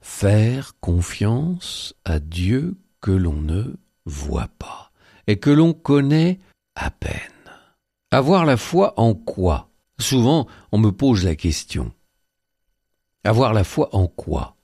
Faire 0.00 0.74
confiance 0.80 1.94
à 2.04 2.18
Dieu 2.18 2.76
que 3.00 3.10
l'on 3.10 3.40
ne 3.40 3.76
voit 4.06 4.48
pas 4.58 4.90
et 5.26 5.38
que 5.38 5.50
l'on 5.50 5.74
connaît 5.74 6.40
à 6.74 6.90
peine. 6.90 7.20
Avoir 8.10 8.46
la 8.46 8.56
foi 8.56 8.94
en 8.98 9.14
quoi? 9.14 9.70
Souvent, 10.00 10.46
on 10.72 10.78
me 10.78 10.90
pose 10.90 11.24
la 11.24 11.36
question. 11.36 11.92
Avoir 13.24 13.52
la 13.52 13.64
foi 13.64 13.94
en 13.94 14.06
quoi? 14.06 14.56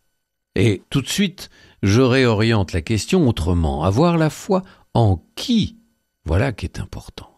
Et 0.54 0.82
tout 0.90 1.02
de 1.02 1.08
suite, 1.08 1.50
je 1.82 2.00
réoriente 2.00 2.72
la 2.72 2.82
question 2.82 3.28
autrement. 3.28 3.84
Avoir 3.84 4.16
la 4.16 4.30
foi 4.30 4.62
en 4.94 5.22
qui? 5.34 5.76
Voilà 6.24 6.52
qui 6.52 6.66
est 6.66 6.80
important. 6.80 7.30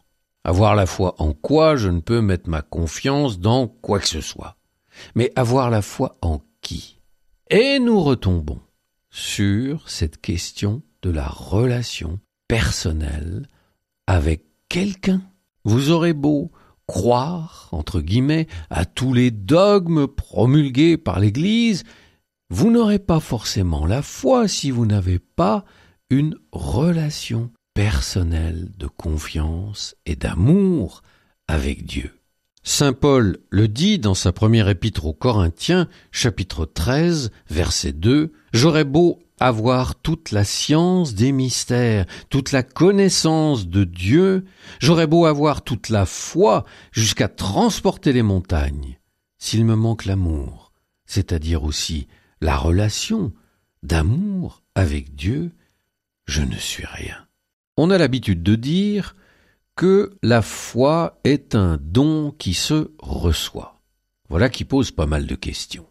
Avoir 0.44 0.74
la 0.74 0.86
foi 0.86 1.14
en 1.18 1.32
quoi? 1.32 1.76
Je 1.76 1.88
ne 1.88 2.00
peux 2.00 2.20
mettre 2.20 2.48
ma 2.48 2.62
confiance 2.62 3.40
dans 3.40 3.66
quoi 3.66 3.98
que 3.98 4.08
ce 4.08 4.20
soit. 4.20 4.56
Mais 5.14 5.32
avoir 5.34 5.70
la 5.70 5.82
foi 5.82 6.16
en 6.22 6.40
qui? 6.60 7.00
Et 7.50 7.78
nous 7.78 8.00
retombons 8.00 8.60
sur 9.10 9.88
cette 9.88 10.20
question 10.20 10.82
de 11.02 11.10
la 11.10 11.26
relation 11.26 12.20
personnelle 12.48 13.48
avec 14.06 14.44
quelqu'un. 14.68 15.22
Vous 15.64 15.90
aurez 15.90 16.12
beau 16.12 16.52
croire, 16.86 17.68
entre 17.72 18.00
guillemets, 18.00 18.46
à 18.70 18.84
tous 18.84 19.12
les 19.12 19.30
dogmes 19.30 20.06
promulgués 20.06 20.96
par 20.96 21.18
l'Église, 21.18 21.82
vous 22.48 22.70
n'aurez 22.70 22.98
pas 22.98 23.20
forcément 23.20 23.86
la 23.86 24.02
foi 24.02 24.46
si 24.46 24.70
vous 24.70 24.86
n'avez 24.86 25.18
pas 25.18 25.64
une 26.10 26.36
relation 26.52 27.50
personnelle 27.74 28.70
de 28.78 28.86
confiance 28.86 29.96
et 30.06 30.16
d'amour 30.16 31.02
avec 31.48 31.84
Dieu. 31.84 32.12
Saint 32.62 32.92
Paul 32.92 33.38
le 33.50 33.68
dit 33.68 33.98
dans 33.98 34.14
sa 34.14 34.32
première 34.32 34.68
épître 34.68 35.06
aux 35.06 35.12
Corinthiens, 35.12 35.88
chapitre 36.10 36.66
13, 36.66 37.30
verset 37.48 37.92
2, 37.92 38.32
J'aurais 38.52 38.84
beau 38.84 39.20
avoir 39.38 39.94
toute 39.94 40.30
la 40.30 40.44
science 40.44 41.14
des 41.14 41.32
mystères, 41.32 42.06
toute 42.30 42.52
la 42.52 42.62
connaissance 42.62 43.68
de 43.68 43.84
Dieu, 43.84 44.44
j'aurais 44.80 45.06
beau 45.06 45.26
avoir 45.26 45.62
toute 45.62 45.90
la 45.90 46.06
foi 46.06 46.64
jusqu'à 46.90 47.28
transporter 47.28 48.12
les 48.12 48.22
montagnes. 48.22 48.98
S'il 49.38 49.64
me 49.64 49.76
manque 49.76 50.06
l'amour, 50.06 50.72
c'est-à-dire 51.06 51.64
aussi 51.64 52.08
la 52.40 52.56
relation 52.56 53.32
d'amour 53.82 54.62
avec 54.74 55.14
Dieu, 55.14 55.52
je 56.26 56.42
ne 56.42 56.56
suis 56.56 56.86
rien. 56.86 57.26
On 57.76 57.90
a 57.90 57.98
l'habitude 57.98 58.42
de 58.42 58.54
dire 58.54 59.16
que 59.74 60.16
la 60.22 60.42
foi 60.42 61.20
est 61.24 61.54
un 61.54 61.78
don 61.80 62.32
qui 62.38 62.54
se 62.54 62.90
reçoit. 62.98 63.80
Voilà 64.28 64.48
qui 64.48 64.64
pose 64.64 64.90
pas 64.90 65.06
mal 65.06 65.26
de 65.26 65.34
questions. 65.34 65.86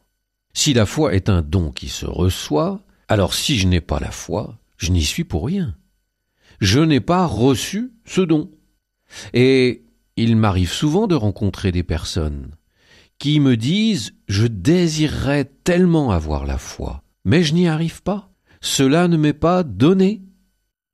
Si 0.54 0.74
la 0.74 0.86
foi 0.86 1.14
est 1.14 1.30
un 1.30 1.42
don 1.42 1.72
qui 1.72 1.90
se 1.90 2.06
reçoit, 2.06 2.82
alors 3.08 3.34
si 3.34 3.58
je 3.58 3.68
n'ai 3.68 3.82
pas 3.82 4.00
la 4.00 4.12
foi, 4.12 4.58
je 4.78 4.92
n'y 4.92 5.04
suis 5.04 5.24
pour 5.24 5.46
rien. 5.46 5.76
Je 6.60 6.80
n'ai 6.80 7.00
pas 7.00 7.26
reçu 7.26 7.94
ce 8.06 8.22
don. 8.22 8.52
Et 9.34 9.84
il 10.16 10.36
m'arrive 10.36 10.72
souvent 10.72 11.08
de 11.08 11.16
rencontrer 11.16 11.72
des 11.72 11.84
personnes 11.84 12.52
qui 13.20 13.40
me 13.40 13.58
disent 13.58 14.14
je 14.28 14.48
désirerais 14.48 15.46
tellement 15.64 16.12
avoir 16.12 16.46
la 16.46 16.58
foi, 16.58 17.04
mais 17.24 17.44
je 17.44 17.54
n'y 17.54 17.68
arrive 17.68 18.04
pas. 18.04 18.32
Cela 18.62 19.08
ne 19.08 19.18
m'est 19.18 19.34
pas 19.34 19.64
donné. 19.64 20.22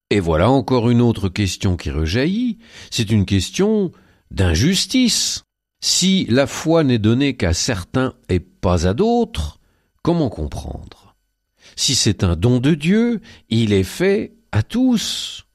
Et 0.09 0.19
voilà 0.19 0.49
encore 0.49 0.89
une 0.89 1.01
autre 1.01 1.29
question 1.29 1.77
qui 1.77 1.89
rejaillit. 1.89 2.57
C'est 2.89 3.11
une 3.11 3.25
question 3.25 3.91
d'injustice. 4.29 5.43
Si 5.81 6.25
la 6.25 6.47
foi 6.47 6.83
n'est 6.83 6.99
donnée 6.99 7.37
qu'à 7.37 7.53
certains 7.53 8.13
et 8.29 8.39
pas 8.39 8.87
à 8.87 8.93
d'autres, 8.93 9.59
comment 10.03 10.29
comprendre? 10.29 11.15
Si 11.75 11.95
c'est 11.95 12.23
un 12.23 12.35
don 12.35 12.59
de 12.59 12.75
Dieu, 12.75 13.21
il 13.49 13.73
est 13.73 13.83
fait 13.83 14.35
à 14.51 14.63
tous. 14.63 15.45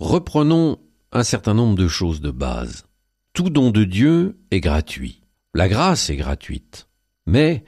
Reprenons 0.00 0.78
un 1.12 1.22
certain 1.22 1.54
nombre 1.54 1.76
de 1.76 1.88
choses 1.88 2.20
de 2.20 2.30
base. 2.30 2.84
Tout 3.32 3.48
don 3.48 3.70
de 3.70 3.84
Dieu 3.84 4.38
est 4.50 4.60
gratuit. 4.60 5.23
La 5.54 5.68
grâce 5.68 6.10
est 6.10 6.16
gratuite. 6.16 6.88
Mais 7.26 7.64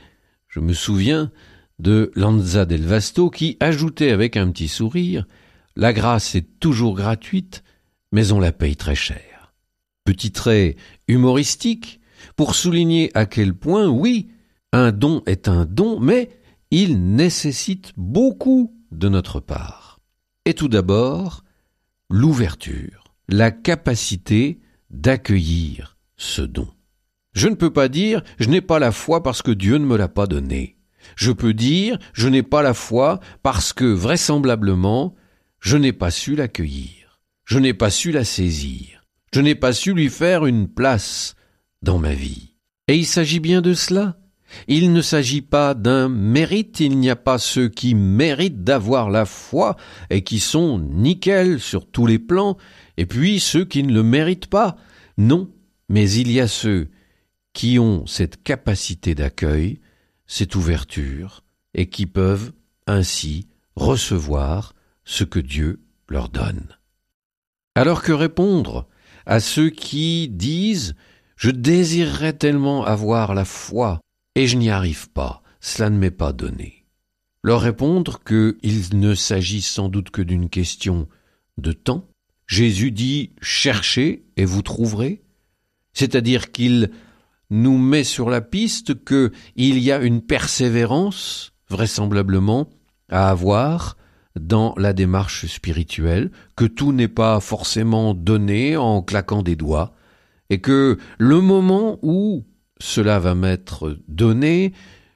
je 0.49 0.59
me 0.59 0.73
souviens 0.73 1.31
de 1.79 2.11
Lanza 2.17 2.65
del 2.65 2.85
Vasto 2.85 3.31
qui 3.31 3.57
ajoutait 3.61 4.11
avec 4.11 4.37
un 4.37 4.51
petit 4.51 4.69
sourire 4.69 5.27
La 5.77 5.93
grâce 5.93 6.35
est 6.35 6.59
toujours 6.59 6.97
gratuite, 6.97 7.63
mais 8.11 8.33
on 8.33 8.41
la 8.41 8.53
paye 8.53 8.77
très 8.77 8.97
cher. 8.97 9.55
Petit 10.05 10.33
trait 10.33 10.77
humoristique 11.07 12.01
pour 12.35 12.57
souligner 12.57 13.11
à 13.15 13.25
quel 13.25 13.55
point, 13.55 13.89
oui, 13.89 14.31
un 14.73 14.91
don 14.91 15.23
est 15.27 15.49
un 15.49 15.65
don, 15.65 16.01
mais 16.01 16.31
il 16.71 17.15
nécessite 17.15 17.93
beaucoup 17.97 18.75
de 18.91 19.09
notre 19.09 19.39
part. 19.39 20.01
Et 20.45 20.55
tout 20.55 20.69
d'abord, 20.69 21.45
l'ouverture, 22.11 23.15
la 23.29 23.51
capacité 23.51 24.61
d'accueillir 24.91 25.99
ce 26.17 26.43
don. 26.43 26.69
Je 27.37 27.49
ne 27.49 27.55
peux 27.55 27.71
pas 27.71 27.89
dire 27.89 28.23
je 28.39 28.49
n'ai 28.49 28.63
pas 28.63 28.79
la 28.79 28.91
foi 28.93 29.23
parce 29.23 29.43
que 29.43 29.51
Dieu 29.51 29.77
ne 29.77 29.85
me 29.85 29.99
l'a 29.99 30.09
pas 30.09 30.27
donné. 30.27 30.79
Je 31.17 31.33
peux 31.33 31.53
dire 31.53 31.99
je 32.15 32.29
n'ai 32.29 32.43
pas 32.43 32.63
la 32.63 32.73
foi 32.73 33.21
parce 33.43 33.75
que 33.75 33.85
vraisemblablement 33.85 35.15
je 35.61 35.77
n'ai 35.77 35.93
pas 35.93 36.11
su 36.11 36.35
l'accueillir. 36.35 37.21
Je 37.45 37.59
n'ai 37.59 37.75
pas 37.75 37.91
su 37.91 38.11
la 38.11 38.25
saisir. 38.25 39.05
Je 39.35 39.43
n'ai 39.43 39.55
pas 39.55 39.75
su 39.75 39.93
lui 39.93 40.09
faire 40.09 40.47
une 40.47 40.67
place 40.67 41.35
dans 41.83 41.99
ma 41.99 42.15
vie. 42.15 42.55
Et 42.89 42.97
il 42.97 43.05
s'agit 43.05 43.41
bien 43.41 43.61
de 43.61 43.75
cela. 43.75 44.17
Il 44.67 44.95
ne 44.95 45.03
s'agit 45.03 45.43
pas 45.43 45.75
d'un 45.75 46.09
mérite, 46.09 46.81
il 46.81 46.99
n'y 46.99 47.11
a 47.11 47.17
pas 47.17 47.37
ceux 47.37 47.69
qui 47.69 47.95
méritent 47.95 48.65
d'avoir 48.65 49.11
la 49.11 49.27
foi 49.27 49.77
et 50.09 50.23
qui 50.23 50.41
sont 50.41 50.79
nickel 50.79 51.61
sur 51.61 51.87
tous 51.91 52.07
les 52.07 52.21
plans, 52.21 52.57
et 52.97 53.07
puis 53.07 53.41
ceux 53.41 53.65
qui 53.65 53.83
ne 53.83 53.93
le 53.93 54.05
méritent 54.05 54.47
pas. 54.47 54.77
Non, 55.19 55.51
mais 55.89 56.11
il 56.11 56.31
y 56.31 56.41
a 56.41 56.49
ceux 56.49 56.89
qui 57.57 57.79
ont 57.79 58.07
cette 58.07 58.43
capacité 58.43 59.15
d'accueil, 59.15 59.81
cette 60.27 60.57
ouverture, 60.57 61.43
et 61.73 61.89
qui 61.89 62.05
peuvent 62.05 62.53
ainsi 62.87 63.49
recevoir 63.77 64.75
ce 65.07 65.25
que 65.25 65.39
Dieu 65.39 65.81
leur 66.11 66.29
donne. 66.29 66.77
Alors 67.75 68.03
que 68.03 68.13
répondre 68.13 68.87
à 69.25 69.41
ceux 69.41 69.71
qui 69.71 70.29
disent 70.29 70.97
Je 71.37 71.51
désirerais 71.51 72.35
tellement 72.35 72.85
avoir 72.85 73.35
la 73.35 73.47
foi, 73.47 74.01
et 74.35 74.47
je 74.47 74.59
n'y 74.59 74.69
arrive 74.69 75.09
pas, 75.09 75.43
cela 75.59 75.89
ne 75.89 75.97
m'est 75.97 76.11
pas 76.11 76.35
donné. 76.35 76.85
Leur 77.43 77.63
répondre 77.63 78.23
qu'il 78.23 78.99
ne 78.99 79.15
s'agit 79.15 79.63
sans 79.63 79.89
doute 79.89 80.11
que 80.11 80.21
d'une 80.21 80.51
question 80.51 81.09
de 81.57 81.73
temps. 81.73 82.07
Jésus 82.47 82.91
dit 82.91 83.31
Cherchez 83.41 84.27
et 84.37 84.45
vous 84.45 84.61
trouverez, 84.61 85.23
c'est-à-dire 85.95 86.53
qu'il 86.53 86.91
nous 87.51 87.79
met 87.79 88.05
sur 88.05 88.31
la 88.31 88.41
piste 88.41 89.05
qu'il 89.05 89.79
y 89.79 89.93
a 89.93 90.01
une 90.01 90.23
persévérance, 90.23 91.53
vraisemblablement, 91.69 92.69
à 93.09 93.31
avoir 93.31 93.97
dans 94.39 94.75
la 94.77 94.93
démarche 94.93 95.47
spirituelle, 95.47 96.31
que 96.57 96.65
tout 96.65 96.93
n'est 96.93 97.09
pas 97.09 97.41
forcément 97.41 98.15
donné 98.15 98.77
en 98.77 99.03
claquant 99.03 99.43
des 99.43 99.57
doigts, 99.57 99.95
et 100.51 100.61
que 100.61 100.99
le 101.19 101.41
moment 101.41 101.99
où 102.03 102.45
cela 102.79 103.19
va 103.19 103.35
m'être 103.35 103.99
donné, 104.09 104.73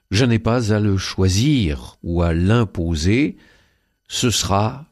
je 0.09 0.25
n'ai 0.25 0.39
pas 0.39 0.73
à 0.73 0.79
le 0.79 0.97
choisir 0.97 1.97
ou 2.03 2.21
à 2.21 2.33
l'imposer, 2.33 3.37
ce 4.07 4.29
sera 4.29 4.87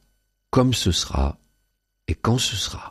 comme 0.51 0.73
ce 0.73 0.91
sera 0.91 1.39
et 2.07 2.15
quand 2.15 2.37
ce 2.37 2.55
sera. 2.55 2.89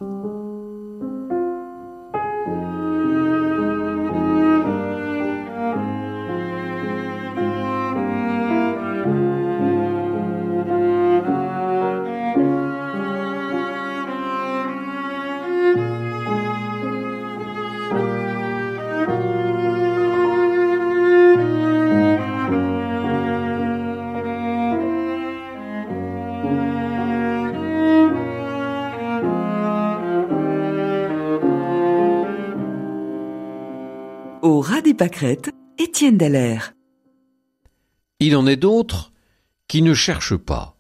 Au 34.43 34.61
ras 34.61 34.83
des 34.83 34.95
pâquerettes, 34.95 35.51
Étienne 35.79 36.17
Dallaire. 36.17 36.73
Il 38.21 38.37
en 38.37 38.47
est 38.47 38.57
d'autres 38.57 39.13
qui 39.67 39.83
ne 39.83 39.95
cherchent 39.95 40.37
pas, 40.37 40.77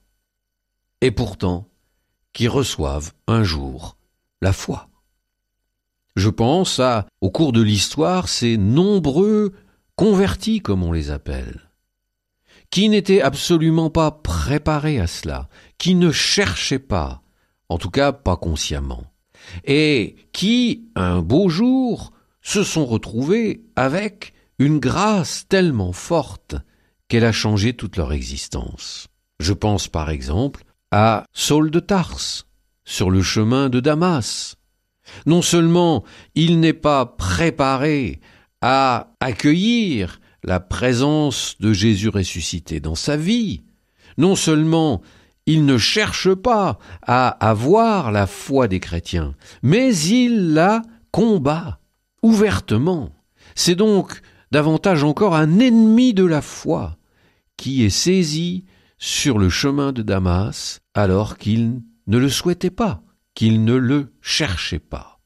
et 1.01 1.11
pourtant 1.11 1.68
qui 2.33 2.47
reçoivent 2.47 3.12
un 3.27 3.42
jour 3.42 3.97
la 4.40 4.53
foi. 4.53 4.88
Je 6.14 6.29
pense 6.29 6.79
à, 6.79 7.07
au 7.21 7.31
cours 7.31 7.53
de 7.53 7.61
l'histoire, 7.61 8.29
ces 8.29 8.57
nombreux 8.57 9.53
convertis, 9.97 10.61
comme 10.61 10.85
on 10.85 10.92
les 10.92 11.11
appelle, 11.11 11.68
qui 12.71 12.88
n'étaient 12.88 13.23
absolument 13.23 13.90
pas 13.90 14.12
préparés 14.12 15.01
à 15.01 15.09
cela, 15.09 15.49
qui 15.79 15.97
ne 15.97 16.12
cherchaient 16.12 16.79
pas, 16.79 17.23
en 17.68 17.79
tout 17.79 17.90
cas 17.90 18.12
pas 18.12 18.37
consciemment, 18.37 19.05
et 19.64 20.14
qui, 20.33 20.88
un 20.94 21.23
beau 21.23 21.49
jour, 21.49 22.12
se 22.42 22.62
sont 22.62 22.87
retrouvés 22.87 23.62
avec 23.77 24.33
une 24.59 24.79
grâce 24.79 25.46
tellement 25.48 25.92
forte 25.92 26.57
qu'elle 27.09 27.24
a 27.24 27.33
changé 27.33 27.72
toute 27.72 27.96
leur 27.96 28.12
existence. 28.12 29.09
Je 29.40 29.53
pense 29.53 29.88
par 29.88 30.11
exemple 30.11 30.64
à 30.90 31.24
Saul 31.33 31.70
de 31.70 31.81
Tarse, 31.81 32.46
sur 32.85 33.11
le 33.11 33.22
chemin 33.22 33.68
de 33.68 33.81
Damas. 33.81 34.57
Non 35.27 35.42
seulement 35.42 36.05
il 36.35 36.61
n'est 36.61 36.72
pas 36.72 37.07
préparé 37.07 38.20
à 38.61 39.12
accueillir 39.20 40.20
la 40.42 40.61
présence 40.61 41.57
de 41.61 41.72
Jésus 41.72 42.09
ressuscité 42.09 42.81
dans 42.81 42.94
sa 42.94 43.16
vie, 43.16 43.62
non 44.16 44.37
seulement 44.37 45.03
il 45.46 45.64
ne 45.64 45.79
cherche 45.79 46.35
pas 46.35 46.79
à 47.03 47.29
avoir 47.29 48.12
la 48.12 48.27
foi 48.27 48.68
des 48.68 48.81
chrétiens, 48.81 49.35
mais 49.62 49.96
il 49.96 50.53
la 50.53 50.83
combat 51.11 51.81
ouvertement. 52.22 53.11
C'est 53.54 53.74
donc 53.74 54.20
davantage 54.50 55.04
encore 55.04 55.35
un 55.35 55.59
ennemi 55.59 56.14
de 56.14 56.24
la 56.24 56.42
foi 56.42 56.96
qui 57.57 57.85
est 57.85 57.90
saisi 57.90 58.64
sur 58.98 59.38
le 59.38 59.48
chemin 59.48 59.92
de 59.92 60.02
Damas 60.02 60.81
alors 60.94 61.38
qu'il 61.38 61.83
ne 62.07 62.18
le 62.18 62.28
souhaitait 62.28 62.70
pas, 62.70 63.02
qu'il 63.35 63.64
ne 63.64 63.74
le 63.74 64.12
cherchait 64.20 64.78
pas. 64.78 65.20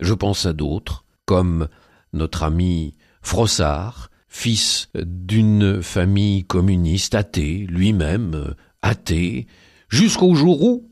Je 0.00 0.14
pense 0.14 0.46
à 0.46 0.52
d'autres, 0.52 1.04
comme 1.26 1.68
notre 2.12 2.42
ami 2.42 2.96
Frossard, 3.22 4.10
fils 4.28 4.88
d'une 4.94 5.82
famille 5.82 6.44
communiste 6.44 7.14
athée, 7.14 7.66
lui-même 7.68 8.54
athée, 8.80 9.46
jusqu'au 9.88 10.34
jour 10.34 10.62
où 10.62 10.90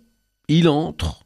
il 0.48 0.68
entre, 0.68 1.24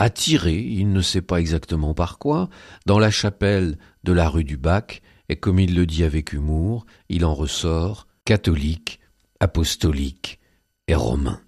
attiré, 0.00 0.58
il 0.58 0.92
ne 0.92 1.02
sait 1.02 1.20
pas 1.20 1.40
exactement 1.40 1.92
par 1.92 2.18
quoi, 2.18 2.48
dans 2.86 2.98
la 2.98 3.10
chapelle 3.10 3.78
de 4.02 4.12
la 4.12 4.28
rue 4.28 4.44
du 4.44 4.56
Bac, 4.56 5.02
et 5.28 5.36
comme 5.36 5.60
il 5.60 5.74
le 5.74 5.86
dit 5.86 6.04
avec 6.04 6.32
humour, 6.32 6.86
il 7.10 7.24
en 7.24 7.34
ressort 7.34 8.08
catholique, 8.24 8.98
apostolique 9.40 10.40
et 10.88 10.94
romain. 10.94 11.42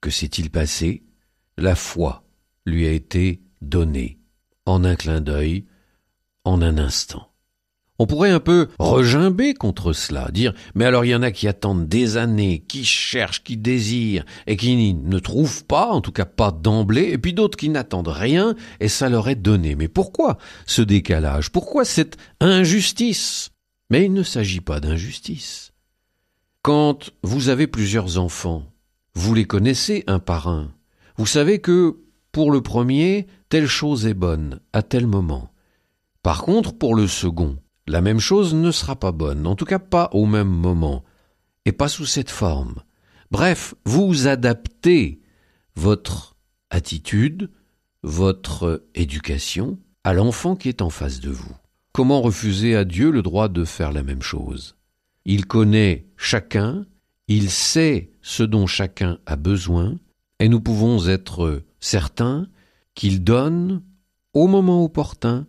Que 0.00 0.10
s'est-il 0.10 0.50
passé? 0.50 1.04
La 1.56 1.76
foi 1.76 2.24
lui 2.66 2.84
a 2.86 2.90
été 2.90 3.42
donnée, 3.62 4.18
en 4.66 4.84
un 4.84 4.96
clin 4.96 5.20
d'œil, 5.20 5.64
en 6.44 6.60
un 6.60 6.78
instant. 6.78 7.32
On 8.00 8.06
pourrait 8.06 8.30
un 8.30 8.38
peu 8.38 8.68
regimber 8.78 9.54
contre 9.54 9.92
cela, 9.92 10.30
dire 10.30 10.54
mais 10.76 10.84
alors 10.84 11.04
il 11.04 11.08
y 11.08 11.14
en 11.14 11.22
a 11.22 11.32
qui 11.32 11.48
attendent 11.48 11.88
des 11.88 12.16
années, 12.16 12.62
qui 12.68 12.84
cherchent, 12.84 13.42
qui 13.42 13.56
désirent 13.56 14.24
et 14.46 14.56
qui 14.56 14.94
ne 14.94 15.18
trouvent 15.18 15.64
pas, 15.64 15.88
en 15.88 16.00
tout 16.00 16.12
cas 16.12 16.24
pas 16.24 16.52
d'emblée, 16.52 17.10
et 17.10 17.18
puis 17.18 17.32
d'autres 17.32 17.58
qui 17.58 17.70
n'attendent 17.70 18.08
rien 18.08 18.54
et 18.78 18.88
ça 18.88 19.08
leur 19.08 19.28
est 19.28 19.34
donné. 19.34 19.74
Mais 19.74 19.88
pourquoi 19.88 20.38
ce 20.64 20.82
décalage? 20.82 21.50
Pourquoi 21.50 21.84
cette 21.84 22.16
injustice? 22.40 23.50
Mais 23.90 24.04
il 24.04 24.12
ne 24.12 24.22
s'agit 24.22 24.60
pas 24.60 24.78
d'injustice. 24.78 25.72
Quand 26.62 27.10
vous 27.22 27.48
avez 27.48 27.66
plusieurs 27.66 28.18
enfants, 28.18 28.64
vous 29.14 29.34
les 29.34 29.46
connaissez 29.46 30.04
un 30.06 30.18
par 30.20 30.46
un. 30.48 30.70
Vous 31.16 31.26
savez 31.26 31.60
que 31.60 31.96
pour 32.30 32.52
le 32.52 32.60
premier, 32.60 33.26
telle 33.48 33.66
chose 33.66 34.06
est 34.06 34.14
bonne 34.14 34.60
à 34.72 34.82
tel 34.82 35.06
moment. 35.06 35.50
Par 36.22 36.42
contre, 36.42 36.74
pour 36.74 36.94
le 36.94 37.08
second, 37.08 37.56
la 37.88 38.00
même 38.00 38.20
chose 38.20 38.54
ne 38.54 38.70
sera 38.70 38.96
pas 38.96 39.12
bonne, 39.12 39.46
en 39.46 39.56
tout 39.56 39.64
cas 39.64 39.78
pas 39.78 40.10
au 40.12 40.26
même 40.26 40.48
moment, 40.48 41.04
et 41.64 41.72
pas 41.72 41.88
sous 41.88 42.06
cette 42.06 42.30
forme. 42.30 42.82
Bref, 43.30 43.74
vous 43.84 44.26
adaptez 44.26 45.20
votre 45.74 46.36
attitude, 46.70 47.50
votre 48.02 48.86
éducation 48.94 49.78
à 50.04 50.12
l'enfant 50.12 50.56
qui 50.56 50.68
est 50.68 50.82
en 50.82 50.90
face 50.90 51.20
de 51.20 51.30
vous. 51.30 51.54
Comment 51.92 52.22
refuser 52.22 52.76
à 52.76 52.84
Dieu 52.84 53.10
le 53.10 53.22
droit 53.22 53.48
de 53.48 53.64
faire 53.64 53.92
la 53.92 54.02
même 54.02 54.22
chose? 54.22 54.76
Il 55.24 55.46
connaît 55.46 56.06
chacun, 56.16 56.86
il 57.26 57.50
sait 57.50 58.12
ce 58.22 58.42
dont 58.42 58.66
chacun 58.66 59.18
a 59.26 59.36
besoin, 59.36 59.98
et 60.40 60.48
nous 60.48 60.60
pouvons 60.60 61.08
être 61.08 61.62
certains 61.80 62.48
qu'il 62.94 63.24
donne, 63.24 63.82
au 64.32 64.46
moment 64.46 64.84
opportun, 64.84 65.46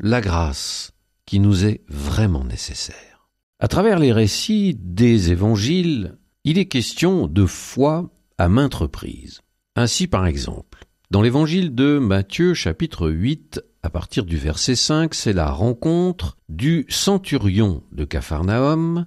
la 0.00 0.20
grâce 0.20 0.93
qui 1.26 1.40
nous 1.40 1.64
est 1.64 1.82
vraiment 1.88 2.44
nécessaire. 2.44 3.28
À 3.60 3.68
travers 3.68 3.98
les 3.98 4.12
récits 4.12 4.76
des 4.78 5.30
évangiles, 5.30 6.18
il 6.44 6.58
est 6.58 6.66
question 6.66 7.26
de 7.26 7.46
foi 7.46 8.10
à 8.38 8.48
maintes 8.48 8.74
reprises. 8.74 9.40
Ainsi, 9.76 10.06
par 10.06 10.26
exemple, 10.26 10.84
dans 11.10 11.22
l'évangile 11.22 11.74
de 11.74 11.98
Matthieu 11.98 12.54
chapitre 12.54 13.08
8, 13.08 13.62
à 13.82 13.90
partir 13.90 14.24
du 14.24 14.36
verset 14.36 14.74
5, 14.74 15.14
c'est 15.14 15.32
la 15.32 15.50
rencontre 15.50 16.36
du 16.48 16.86
centurion 16.88 17.82
de 17.92 18.04
Capharnaüm 18.04 19.06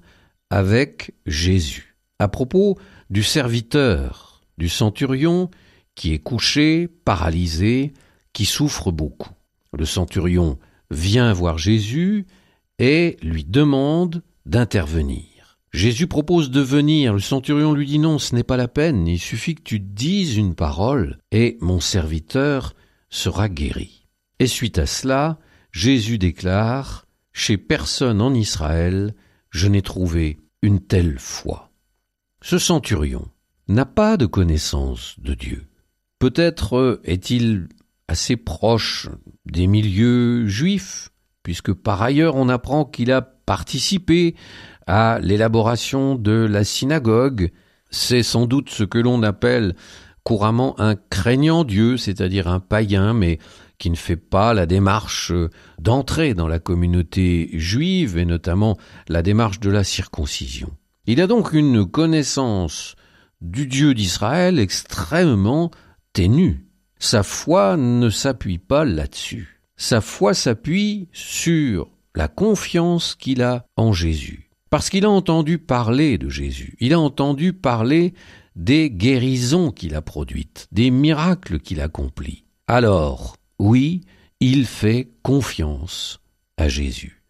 avec 0.50 1.14
Jésus. 1.26 1.96
À 2.20 2.28
propos 2.28 2.78
du 3.10 3.24
serviteur 3.24 4.42
du 4.58 4.70
centurion 4.70 5.50
qui 5.96 6.14
est 6.14 6.20
couché, 6.20 6.88
paralysé, 6.88 7.94
qui 8.34 8.46
souffre 8.46 8.92
beaucoup. 8.92 9.32
Le 9.74 9.86
centurion 9.86 10.58
vient 10.92 11.34
voir 11.34 11.58
Jésus 11.58 12.26
et 12.80 13.18
lui 13.22 13.44
demande 13.44 14.24
d'intervenir. 14.46 15.60
Jésus 15.74 16.08
propose 16.08 16.50
de 16.50 16.62
venir, 16.62 17.14
le 17.14 17.20
centurion 17.20 17.74
lui 17.74 17.86
dit 17.86 18.00
non, 18.00 18.20
ce 18.20 18.34
n'est 18.34 18.44
pas 18.44 18.58
la 18.58 18.68
peine, 18.68 19.08
il 19.08 19.20
suffit 19.20 19.56
que 19.56 19.64
tu 19.64 19.80
dises 19.80 20.38
une 20.38 20.56
parole 20.56 21.20
et 21.32 21.58
mon 21.62 21.80
serviteur 21.80 22.74
sera 23.10 23.50
guéri. 23.50 24.08
Et 24.40 24.48
suite 24.48 24.78
à 24.78 24.86
cela, 24.86 25.40
Jésus 25.72 26.18
déclare, 26.18 27.06
Chez 27.34 27.58
personne 27.58 28.22
en 28.22 28.34
Israël, 28.34 29.14
je 29.52 29.68
n'ai 29.68 29.82
trouvé 29.82 30.40
une 30.62 30.80
telle 30.80 31.20
foi. 31.20 31.72
Ce 32.42 32.58
centurion 32.58 33.28
n'a 33.68 33.86
pas 33.86 34.18
de 34.18 34.26
connaissance 34.26 35.16
de 35.20 35.34
Dieu. 35.34 35.68
Peut-être 36.20 37.00
est-il 37.04 37.68
assez 38.08 38.38
proche 38.38 39.10
des 39.46 39.68
milieux 39.68 40.48
juifs, 40.48 41.10
puisque 41.44 41.74
par 41.74 42.02
ailleurs 42.02 42.36
on 42.36 42.50
apprend 42.50 42.86
qu'il 42.86 43.12
a 43.12 43.22
participé 43.22 44.36
à 44.88 45.20
l'élaboration 45.22 46.16
de 46.16 46.48
la 46.50 46.64
synagogue. 46.64 47.52
C'est 47.90 48.24
sans 48.24 48.46
doute 48.46 48.70
ce 48.70 48.84
que 48.84 48.98
l'on 48.98 49.24
appelle 49.24 49.76
couramment 50.24 50.78
un 50.80 50.96
craignant 50.96 51.64
Dieu, 51.64 51.96
c'est-à-dire 51.96 52.48
un 52.48 52.60
païen, 52.60 53.14
mais 53.14 53.40
qui 53.78 53.90
ne 53.90 53.96
fait 53.96 54.18
pas 54.18 54.54
la 54.54 54.66
démarche 54.66 55.32
d'entrer 55.80 56.34
dans 56.34 56.48
la 56.48 56.60
communauté 56.60 57.50
juive, 57.54 58.18
et 58.18 58.26
notamment 58.26 58.78
la 59.08 59.22
démarche 59.22 59.60
de 59.60 59.70
la 59.70 59.84
circoncision. 59.84 60.72
Il 61.06 61.22
a 61.22 61.28
donc 61.28 61.54
une 61.54 61.86
connaissance 61.86 62.96
du 63.40 63.68
Dieu 63.68 63.94
d'Israël 63.94 64.60
extrêmement 64.60 65.72
ténue. 66.12 66.67
Sa 67.00 67.24
foi 67.24 67.78
ne 67.78 68.10
s'appuie 68.10 68.58
pas 68.58 68.86
là-dessus. 68.86 69.62
Sa 69.76 70.02
foi 70.02 70.34
s'appuie 70.34 71.08
sur 71.14 71.90
la 72.16 72.28
confiance 72.28 73.16
qu'il 73.16 73.44
a 73.44 73.66
en 73.76 73.94
Jésus. 73.94 74.50
Parce 74.70 74.90
qu'il 74.90 75.06
a 75.06 75.10
entendu 75.10 75.60
parler 75.60 76.18
de 76.18 76.30
Jésus, 76.30 76.76
il 76.80 76.94
a 76.94 77.00
entendu 77.00 77.54
parler 77.54 78.14
des 78.56 78.90
guérisons 78.90 79.72
qu'il 79.72 79.96
a 79.96 80.02
produites, 80.02 80.68
des 80.72 80.90
miracles 80.90 81.60
qu'il 81.60 81.80
accomplit. 81.80 82.46
Alors, 82.68 83.38
oui, 83.60 84.02
il 84.40 84.66
fait 84.66 85.10
confiance 85.22 86.20
à 86.58 86.68
Jésus. 86.68 87.24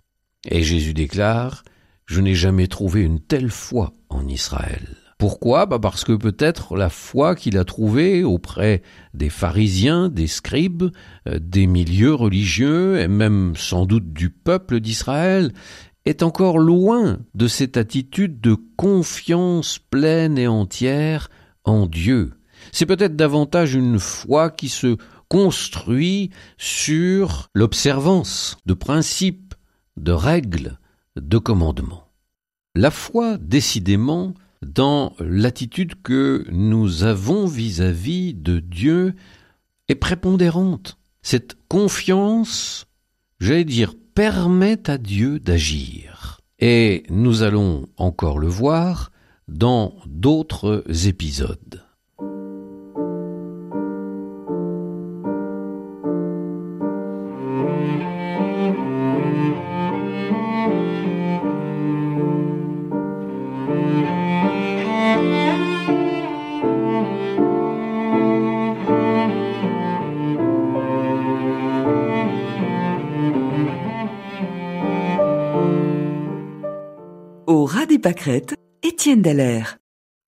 Et 0.49 0.63
Jésus 0.63 0.93
déclare, 0.93 1.63
Je 2.05 2.21
n'ai 2.21 2.35
jamais 2.35 2.67
trouvé 2.67 3.01
une 3.01 3.19
telle 3.19 3.51
foi 3.51 3.93
en 4.09 4.25
Israël. 4.27 5.06
Pourquoi? 5.17 5.65
Bah 5.65 5.79
Parce 5.79 6.03
que 6.03 6.13
peut-être 6.13 6.75
la 6.75 6.89
foi 6.89 7.35
qu'il 7.35 7.57
a 7.57 7.65
trouvée 7.65 8.23
auprès 8.23 8.83
des 9.15 9.29
pharisiens, 9.29 10.09
des 10.09 10.27
scribes, 10.27 10.91
euh, 11.27 11.39
des 11.41 11.65
milieux 11.65 12.13
religieux, 12.13 12.99
et 12.99 13.07
même 13.07 13.53
sans 13.55 13.85
doute 13.85 14.13
du 14.13 14.29
peuple 14.29 14.79
d'Israël, 14.79 15.53
est 16.05 16.21
encore 16.21 16.59
loin 16.59 17.19
de 17.33 17.47
cette 17.47 17.77
attitude 17.77 18.39
de 18.39 18.55
confiance 18.75 19.79
pleine 19.79 20.37
et 20.37 20.47
entière 20.47 21.29
en 21.63 21.87
Dieu. 21.87 22.33
C'est 22.71 22.85
peut-être 22.85 23.15
davantage 23.15 23.73
une 23.73 23.99
foi 23.99 24.51
qui 24.51 24.69
se 24.69 24.97
construit 25.29 26.29
sur 26.57 27.49
l'observance 27.53 28.57
de 28.65 28.73
principes, 28.73 29.55
de 29.97 30.11
règles, 30.11 30.77
de 31.15 31.37
commandements. 31.37 32.07
La 32.75 32.91
foi, 32.91 33.37
décidément, 33.37 34.33
dans 34.61 35.13
l'attitude 35.19 36.01
que 36.01 36.45
nous 36.51 37.03
avons 37.03 37.45
vis-à-vis 37.45 38.33
de 38.33 38.59
Dieu 38.59 39.13
est 39.87 39.95
prépondérante. 39.95 40.97
Cette 41.21 41.57
confiance, 41.67 42.87
j'allais 43.39 43.65
dire, 43.65 43.93
permet 44.15 44.89
à 44.89 44.97
Dieu 44.97 45.39
d'agir. 45.39 46.41
Et 46.59 47.03
nous 47.09 47.43
allons 47.43 47.87
encore 47.97 48.39
le 48.39 48.47
voir 48.47 49.11
dans 49.47 49.95
d'autres 50.07 50.83
épisodes. 51.05 51.86
Étienne 78.83 79.21
Dallaire. 79.21 79.79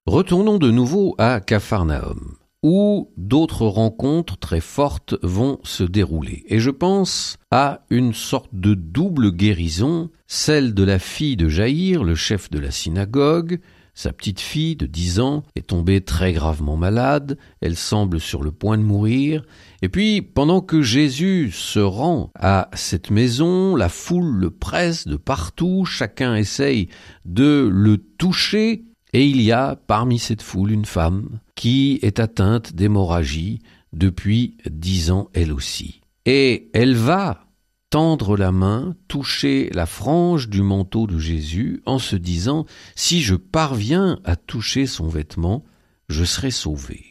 Retournons 0.05 0.57
de 0.57 0.69
nouveau 0.69 1.15
à 1.17 1.39
Capharnaüm. 1.39 2.35
où 2.61 3.13
d'autres 3.15 3.67
rencontres 3.67 4.37
très 4.37 4.59
fortes 4.59 5.15
vont 5.23 5.59
se 5.63 5.85
dérouler. 5.85 6.43
Et 6.47 6.59
je 6.59 6.71
pense 6.71 7.37
à 7.51 7.85
une 7.89 8.13
sorte 8.13 8.49
de 8.51 8.73
double 8.73 9.31
guérison, 9.31 10.09
celle 10.27 10.73
de 10.73 10.83
la 10.83 10.99
fille 10.99 11.37
de 11.37 11.47
Jaïr, 11.47 12.03
le 12.03 12.15
chef 12.15 12.49
de 12.49 12.59
la 12.59 12.71
synagogue, 12.71 13.61
sa 13.93 14.13
petite 14.13 14.39
fille 14.39 14.75
de 14.75 14.85
dix 14.85 15.19
ans 15.19 15.43
est 15.55 15.67
tombée 15.67 16.01
très 16.01 16.31
gravement 16.31 16.77
malade, 16.77 17.37
elle 17.59 17.75
semble 17.75 18.19
sur 18.19 18.43
le 18.43 18.51
point 18.51 18.77
de 18.77 18.83
mourir, 18.83 19.43
et 19.81 19.89
puis 19.89 20.21
pendant 20.21 20.61
que 20.61 20.81
Jésus 20.81 21.51
se 21.51 21.79
rend 21.79 22.31
à 22.35 22.69
cette 22.73 23.11
maison, 23.11 23.75
la 23.75 23.89
foule 23.89 24.35
le 24.35 24.49
presse 24.49 25.07
de 25.07 25.15
partout, 25.15 25.85
chacun 25.85 26.35
essaye 26.35 26.89
de 27.25 27.69
le 27.71 27.97
toucher, 27.97 28.85
et 29.13 29.25
il 29.25 29.41
y 29.41 29.51
a 29.51 29.75
parmi 29.75 30.19
cette 30.19 30.41
foule 30.41 30.71
une 30.71 30.85
femme 30.85 31.39
qui 31.55 31.99
est 32.01 32.19
atteinte 32.19 32.73
d'hémorragie 32.73 33.59
depuis 33.93 34.57
dix 34.69 35.11
ans 35.11 35.29
elle 35.33 35.51
aussi. 35.51 36.01
Et 36.25 36.69
elle 36.73 36.95
va 36.95 37.45
tendre 37.89 38.37
la 38.37 38.51
main, 38.51 38.95
toucher 39.07 39.69
la 39.73 39.85
frange 39.85 40.49
du 40.49 40.61
manteau 40.61 41.07
de 41.07 41.17
Jésus 41.17 41.81
en 41.85 41.97
se 41.97 42.15
disant 42.15 42.65
Si 42.95 43.21
je 43.21 43.35
parviens 43.35 44.19
à 44.25 44.35
toucher 44.35 44.85
son 44.85 45.07
vêtement, 45.07 45.63
je 46.07 46.23
serai 46.23 46.51
sauvé. 46.51 47.09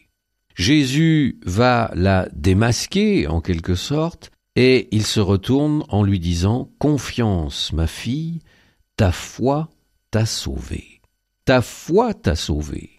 Jésus 0.59 1.39
va 1.47 1.93
la 1.95 2.29
démasquer 2.33 3.29
en 3.29 3.41
quelque 3.41 3.77
sorte, 3.77 4.33
et 4.57 4.89
il 4.91 5.07
se 5.07 5.21
retourne 5.21 5.85
en 5.89 6.03
lui 6.03 6.19
disant 6.19 6.73
Confiance, 6.81 7.73
ma 7.73 7.87
fille, 7.87 8.41
ta 8.97 9.13
foi 9.13 9.71
t'a 10.11 10.27
sauvée. 10.27 11.01
Ta 11.45 11.63
foi 11.63 12.13
t'a 12.13 12.35
sauvée. 12.35 12.91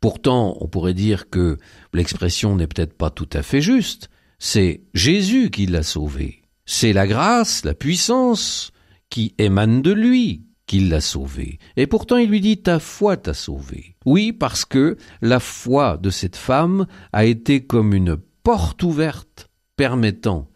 Pourtant, 0.00 0.56
on 0.60 0.68
pourrait 0.68 0.94
dire 0.94 1.28
que 1.28 1.58
l'expression 1.92 2.56
n'est 2.56 2.66
peut-être 2.66 2.96
pas 2.96 3.10
tout 3.10 3.28
à 3.34 3.42
fait 3.42 3.60
juste, 3.60 4.08
c'est 4.38 4.80
Jésus 4.94 5.50
qui 5.50 5.66
l'a 5.66 5.82
sauvée. 5.82 6.42
C'est 6.64 6.94
la 6.94 7.06
grâce, 7.06 7.64
la 7.66 7.74
puissance 7.74 8.72
qui 9.10 9.34
émane 9.36 9.82
de 9.82 9.92
lui 9.92 10.46
l'a 10.80 11.00
sauvé. 11.00 11.58
Et 11.76 11.86
pourtant 11.86 12.16
il 12.16 12.28
lui 12.28 12.40
dit 12.40 12.58
ta 12.58 12.78
foi 12.78 13.16
t'a 13.16 13.34
sauvé. 13.34 13.96
Oui, 14.04 14.32
parce 14.32 14.64
que 14.64 14.96
la 15.20 15.40
foi 15.40 15.96
de 15.96 16.10
cette 16.10 16.36
femme 16.36 16.86
a 17.12 17.24
été 17.24 17.64
comme 17.64 17.94
une 17.94 18.16
porte 18.42 18.82
ouverte 18.82 19.48
permettant 19.76 20.48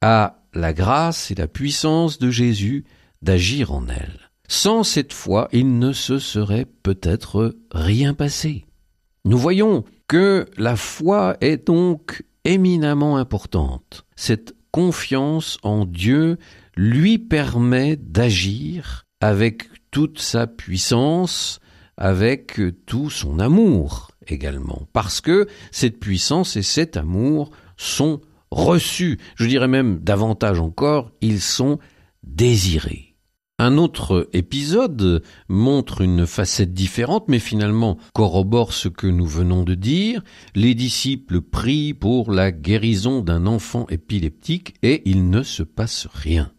à 0.00 0.42
la 0.54 0.72
grâce 0.72 1.30
et 1.30 1.34
la 1.34 1.48
puissance 1.48 2.18
de 2.18 2.30
Jésus 2.30 2.84
d'agir 3.22 3.72
en 3.72 3.86
elle. 3.88 4.30
Sans 4.48 4.82
cette 4.82 5.12
foi, 5.12 5.48
il 5.52 5.78
ne 5.78 5.92
se 5.92 6.18
serait 6.18 6.66
peut-être 6.82 7.56
rien 7.70 8.14
passé. 8.14 8.64
Nous 9.24 9.38
voyons 9.38 9.84
que 10.08 10.46
la 10.56 10.76
foi 10.76 11.36
est 11.40 11.66
donc 11.66 12.24
éminemment 12.44 13.18
importante. 13.18 14.06
Cette 14.16 14.54
confiance 14.70 15.58
en 15.62 15.84
Dieu 15.84 16.38
lui 16.76 17.18
permet 17.18 17.96
d'agir 17.96 19.07
avec 19.20 19.68
toute 19.90 20.18
sa 20.18 20.46
puissance, 20.46 21.60
avec 21.96 22.60
tout 22.86 23.10
son 23.10 23.38
amour 23.40 24.10
également, 24.26 24.86
parce 24.92 25.20
que 25.20 25.46
cette 25.72 25.98
puissance 25.98 26.56
et 26.56 26.62
cet 26.62 26.96
amour 26.96 27.50
sont 27.76 28.20
reçus, 28.50 29.18
je 29.36 29.46
dirais 29.46 29.68
même 29.68 29.98
davantage 30.00 30.60
encore, 30.60 31.10
ils 31.20 31.40
sont 31.40 31.78
désirés. 32.22 33.08
Un 33.60 33.76
autre 33.76 34.28
épisode 34.34 35.24
montre 35.48 36.02
une 36.02 36.28
facette 36.28 36.72
différente, 36.72 37.24
mais 37.26 37.40
finalement 37.40 37.98
corrobore 38.14 38.72
ce 38.72 38.86
que 38.86 39.08
nous 39.08 39.26
venons 39.26 39.64
de 39.64 39.74
dire. 39.74 40.22
Les 40.54 40.76
disciples 40.76 41.40
prient 41.40 41.92
pour 41.92 42.30
la 42.30 42.52
guérison 42.52 43.20
d'un 43.20 43.46
enfant 43.46 43.86
épileptique 43.88 44.76
et 44.84 45.02
il 45.06 45.28
ne 45.28 45.42
se 45.42 45.64
passe 45.64 46.06
rien. 46.12 46.52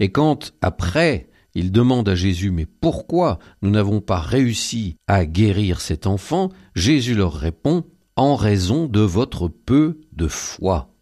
Et 0.00 0.12
quand, 0.12 0.52
après, 0.60 1.30
ils 1.54 1.72
demandent 1.72 2.08
à 2.08 2.14
Jésus 2.14 2.50
Mais 2.50 2.66
pourquoi 2.66 3.38
nous 3.62 3.70
n'avons 3.70 4.00
pas 4.00 4.20
réussi 4.20 4.96
à 5.06 5.24
guérir 5.26 5.80
cet 5.80 6.06
enfant? 6.06 6.50
Jésus 6.74 7.14
leur 7.14 7.34
répond 7.34 7.84
En 8.16 8.36
raison 8.36 8.86
de 8.86 9.00
votre 9.00 9.48
peu 9.48 10.00
de 10.12 10.28
foi. 10.28 10.92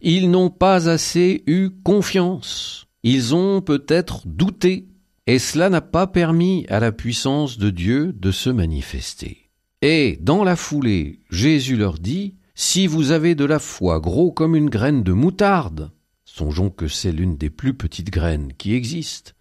Ils 0.00 0.30
n'ont 0.30 0.50
pas 0.50 0.88
assez 0.88 1.42
eu 1.46 1.70
confiance. 1.70 2.86
Ils 3.02 3.34
ont 3.34 3.60
peut-être 3.60 4.26
douté, 4.26 4.88
et 5.26 5.38
cela 5.38 5.70
n'a 5.70 5.80
pas 5.80 6.06
permis 6.06 6.66
à 6.68 6.80
la 6.80 6.92
puissance 6.92 7.58
de 7.58 7.70
Dieu 7.70 8.12
de 8.12 8.30
se 8.30 8.50
manifester. 8.50 9.50
Et 9.82 10.18
dans 10.20 10.44
la 10.44 10.56
foulée, 10.56 11.20
Jésus 11.30 11.76
leur 11.76 11.98
dit, 11.98 12.36
Si 12.54 12.86
vous 12.86 13.10
avez 13.10 13.34
de 13.34 13.44
la 13.44 13.58
foi 13.58 14.00
gros 14.00 14.32
comme 14.32 14.56
une 14.56 14.70
graine 14.70 15.02
de 15.02 15.12
moutarde, 15.12 15.90
songeons 16.24 16.70
que 16.70 16.88
c'est 16.88 17.12
l'une 17.12 17.36
des 17.36 17.50
plus 17.50 17.74
petites 17.74 18.10
graines 18.10 18.52
qui 18.56 18.74
existent, 18.74 19.32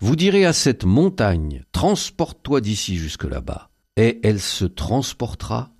vous 0.00 0.16
direz 0.16 0.44
à 0.44 0.52
cette 0.52 0.84
montagne, 0.84 1.64
Transporte-toi 1.72 2.60
d'ici 2.60 2.96
jusque 2.96 3.24
là-bas, 3.24 3.70
et 3.96 4.20
elle 4.22 4.40
se 4.40 4.64
transportera, 4.64 5.72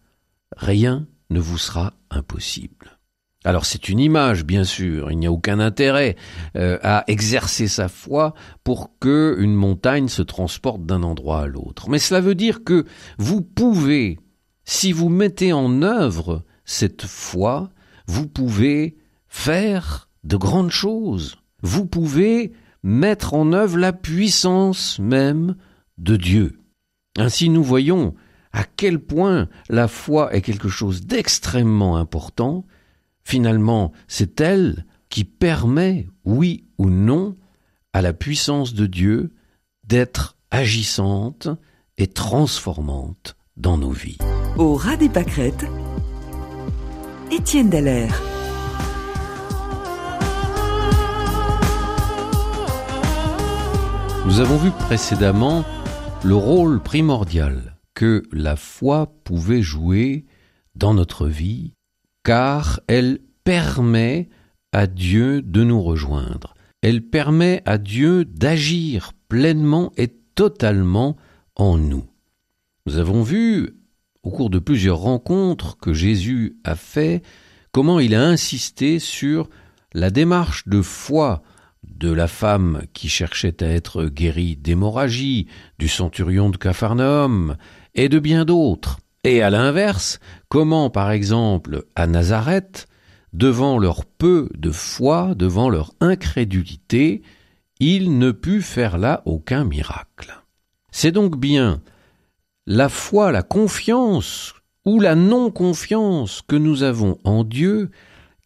rien 0.57 1.07
ne 1.31 1.41
vous 1.41 1.59
sera 1.59 1.95
impossible. 2.11 2.99
Alors 3.45 3.67
c'est 3.67 3.91
une 3.91 4.01
image, 4.01 4.45
bien 4.45 4.65
sûr, 4.65 5.11
il 5.11 5.19
n'y 5.19 5.27
a 5.27 5.33
aucun 5.33 5.61
intérêt 5.61 6.17
euh, 6.57 6.79
à 6.83 7.05
exercer 7.09 7.69
sa 7.69 7.89
foi 7.89 8.33
pour 8.65 8.99
que 8.99 9.37
une 9.39 9.55
montagne 9.55 10.09
se 10.09 10.23
transporte 10.23 10.87
d'un 10.87 11.03
endroit 11.03 11.43
à 11.43 11.47
l'autre. 11.47 11.91
Mais 11.91 11.99
cela 11.99 12.23
veut 12.23 12.35
dire 12.35 12.65
que 12.65 12.87
vous 13.19 13.43
pouvez, 13.43 14.19
si 14.65 14.93
vous 14.93 15.11
mettez 15.11 15.53
en 15.53 15.83
œuvre 15.83 16.43
cette 16.65 17.05
foi, 17.05 17.71
vous 18.07 18.27
pouvez 18.27 18.97
faire 19.29 20.09
de 20.25 20.37
grandes 20.37 20.71
choses. 20.71 21.37
Vous 21.61 21.85
pouvez 21.85 22.53
mettre 22.85 23.35
en 23.35 23.53
œuvre 23.53 23.79
la 23.79 23.93
puissance 23.93 25.01
même 25.01 25.57
de 25.99 26.17
Dieu. 26.17 26.61
Ainsi 27.19 27.49
nous 27.49 27.65
voyons 27.65 28.15
à 28.53 28.63
quel 28.63 29.01
point 29.01 29.49
la 29.69 29.89
foi 29.89 30.33
est 30.33 30.43
quelque 30.43 30.69
chose 30.69 31.05
d'extrêmement 31.05 31.97
important 31.97 32.65
Finalement, 33.25 33.93
c'est 34.07 34.41
elle 34.41 34.85
qui 35.09 35.25
permet, 35.25 36.07
oui 36.25 36.65
ou 36.79 36.91
non, 36.91 37.37
à 37.93 38.03
la 38.03 38.13
puissance 38.13 38.75
de 38.75 38.87
Dieu 38.87 39.33
d'être 39.85 40.37
agissante 40.51 41.49
et 41.97 42.07
transformante 42.07 43.37
dans 43.57 43.79
nos 43.79 43.93
vies. 43.93 44.19
Au 44.57 44.75
ras 44.75 44.97
des 44.97 45.09
pâquerettes, 45.09 45.65
Étienne 47.31 47.71
Dallaire. 47.71 48.34
Nous 54.27 54.41
avons 54.41 54.57
vu 54.57 54.71
précédemment 54.71 55.67
le 56.25 56.35
rôle 56.35 56.83
primordial 56.83 57.77
que 57.93 58.23
la 58.33 58.57
foi 58.57 59.13
pouvait 59.23 59.61
jouer 59.61 60.25
dans 60.75 60.95
notre 60.95 61.27
vie 61.27 61.75
car 62.23 62.81
elle 62.87 63.19
permet 63.45 64.31
à 64.73 64.87
Dieu 64.87 65.43
de 65.43 65.63
nous 65.63 65.83
rejoindre. 65.83 66.55
Elle 66.81 67.03
permet 67.03 67.63
à 67.67 67.77
Dieu 67.77 68.25
d'agir 68.25 69.13
pleinement 69.29 69.93
et 69.99 70.09
totalement 70.35 71.17
en 71.55 71.77
nous. 71.77 72.05
Nous 72.87 72.97
avons 72.97 73.23
vu, 73.23 73.77
au 74.23 74.31
cours 74.31 74.49
de 74.49 74.59
plusieurs 74.59 74.99
rencontres 74.99 75.77
que 75.77 75.93
Jésus 75.93 76.57
a 76.65 76.77
fait, 76.77 77.23
comment 77.73 78.01
il 78.01 78.15
a 78.15 78.25
insisté 78.27 78.99
sur 78.99 79.51
la 79.93 80.11
démarche 80.11 80.67
de 80.67 80.81
foi 80.81 81.43
de 81.99 82.11
la 82.11 82.29
femme 82.29 82.83
qui 82.93 83.09
cherchait 83.09 83.63
à 83.63 83.67
être 83.67 84.05
guérie 84.07 84.57
d'hémorragie, 84.57 85.47
du 85.79 85.89
centurion 85.89 86.51
de 86.51 86.57
Capharnaüm, 86.57 87.57
et 87.95 88.09
de 88.09 88.19
bien 88.19 88.45
d'autres. 88.45 88.99
Et 89.23 89.43
à 89.43 89.51
l'inverse, 89.51 90.19
comment 90.49 90.91
par 90.91 91.11
exemple 91.11 91.85
à 91.95 92.07
Nazareth, 92.07 92.87
devant 93.33 93.79
leur 93.79 94.05
peu 94.05 94.49
de 94.55 94.71
foi, 94.71 95.35
devant 95.35 95.69
leur 95.69 95.93
incrédulité, 96.01 97.23
il 97.81 98.19
ne 98.19 98.31
put 98.31 98.63
faire 98.63 98.99
là 98.99 99.23
aucun 99.25 99.65
miracle. 99.65 100.43
C'est 100.91 101.13
donc 101.13 101.39
bien 101.39 101.81
la 102.67 102.89
foi, 102.89 103.33
la 103.33 103.43
confiance 103.43 104.55
ou 104.85 105.01
la 105.01 105.15
non-confiance 105.15 106.43
que 106.47 106.57
nous 106.57 106.83
avons 106.83 107.19
en 107.25 107.45
Dieu 107.45 107.91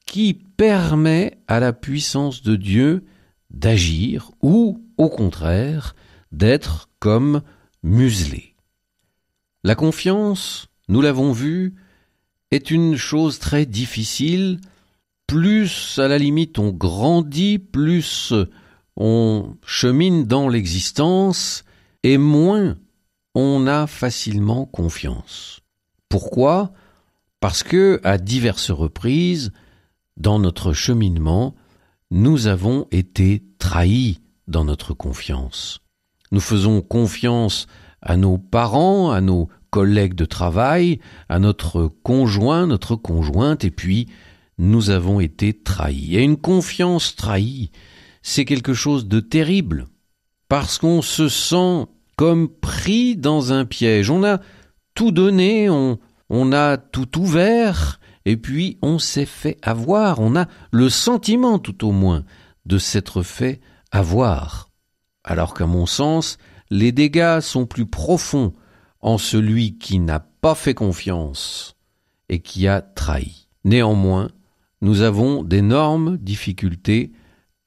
qui 0.06 0.34
permet 0.34 1.38
à 1.46 1.61
la 1.61 1.72
puissance 1.72 2.42
de 2.42 2.56
Dieu 2.56 3.04
d'agir 3.50 4.30
ou, 4.42 4.84
au 4.96 5.08
contraire, 5.08 5.94
d'être 6.32 6.88
comme 6.98 7.42
muselé. 7.82 8.54
La 9.64 9.74
confiance, 9.74 10.68
nous 10.88 11.00
l'avons 11.00 11.32
vu, 11.32 11.74
est 12.50 12.70
une 12.70 12.96
chose 12.96 13.38
très 13.38 13.66
difficile. 13.66 14.61
Plus 15.26 15.98
à 15.98 16.08
la 16.08 16.18
limite 16.18 16.58
on 16.58 16.70
grandit, 16.70 17.58
plus 17.58 18.32
on 18.96 19.56
chemine 19.64 20.24
dans 20.24 20.48
l'existence, 20.48 21.64
et 22.02 22.18
moins 22.18 22.76
on 23.34 23.66
a 23.66 23.87
facilement 23.87 24.64
confiance. 24.64 25.61
Pourquoi? 26.08 26.72
Parce 27.40 27.62
que, 27.62 28.00
à 28.02 28.18
diverses 28.18 28.70
reprises, 28.70 29.52
dans 30.16 30.38
notre 30.38 30.72
cheminement, 30.72 31.54
nous 32.10 32.46
avons 32.46 32.86
été 32.90 33.42
trahis 33.58 34.20
dans 34.46 34.64
notre 34.64 34.94
confiance. 34.94 35.80
Nous 36.30 36.40
faisons 36.40 36.80
confiance 36.80 37.66
à 38.00 38.16
nos 38.16 38.38
parents, 38.38 39.10
à 39.10 39.20
nos 39.20 39.48
collègues 39.70 40.14
de 40.14 40.24
travail, 40.24 41.00
à 41.28 41.38
notre 41.38 41.88
conjoint, 42.02 42.66
notre 42.66 42.96
conjointe, 42.96 43.64
et 43.64 43.70
puis 43.70 44.08
nous 44.58 44.90
avons 44.90 45.20
été 45.20 45.52
trahis. 45.52 46.16
Et 46.16 46.22
une 46.22 46.36
confiance 46.36 47.16
trahie, 47.16 47.70
c'est 48.22 48.44
quelque 48.44 48.74
chose 48.74 49.06
de 49.06 49.20
terrible, 49.20 49.86
parce 50.48 50.78
qu'on 50.78 51.02
se 51.02 51.28
sent 51.28 51.86
comme 52.16 52.48
pris 52.48 53.16
dans 53.16 53.52
un 53.52 53.64
piège. 53.64 54.10
On 54.10 54.24
a 54.24 54.40
tout 54.94 55.12
donné, 55.12 55.70
on, 55.70 55.98
a 56.52 56.76
tout 56.76 57.18
ouvert, 57.18 58.00
et 58.28 58.36
puis 58.36 58.76
on 58.82 58.98
s'est 58.98 59.24
fait 59.24 59.56
avoir. 59.62 60.20
On 60.20 60.36
a 60.36 60.48
le 60.70 60.90
sentiment, 60.90 61.58
tout 61.58 61.86
au 61.86 61.92
moins, 61.92 62.24
de 62.66 62.76
s'être 62.76 63.22
fait 63.22 63.62
avoir. 63.90 64.68
Alors 65.24 65.54
qu'à 65.54 65.64
mon 65.64 65.86
sens, 65.86 66.36
les 66.68 66.92
dégâts 66.92 67.40
sont 67.40 67.64
plus 67.64 67.86
profonds 67.86 68.52
en 69.00 69.16
celui 69.16 69.78
qui 69.78 69.98
n'a 69.98 70.20
pas 70.20 70.54
fait 70.54 70.74
confiance 70.74 71.74
et 72.28 72.40
qui 72.40 72.68
a 72.68 72.82
trahi. 72.82 73.48
Néanmoins, 73.64 74.28
nous 74.82 75.00
avons 75.00 75.42
d'énormes 75.42 76.18
difficultés 76.18 77.12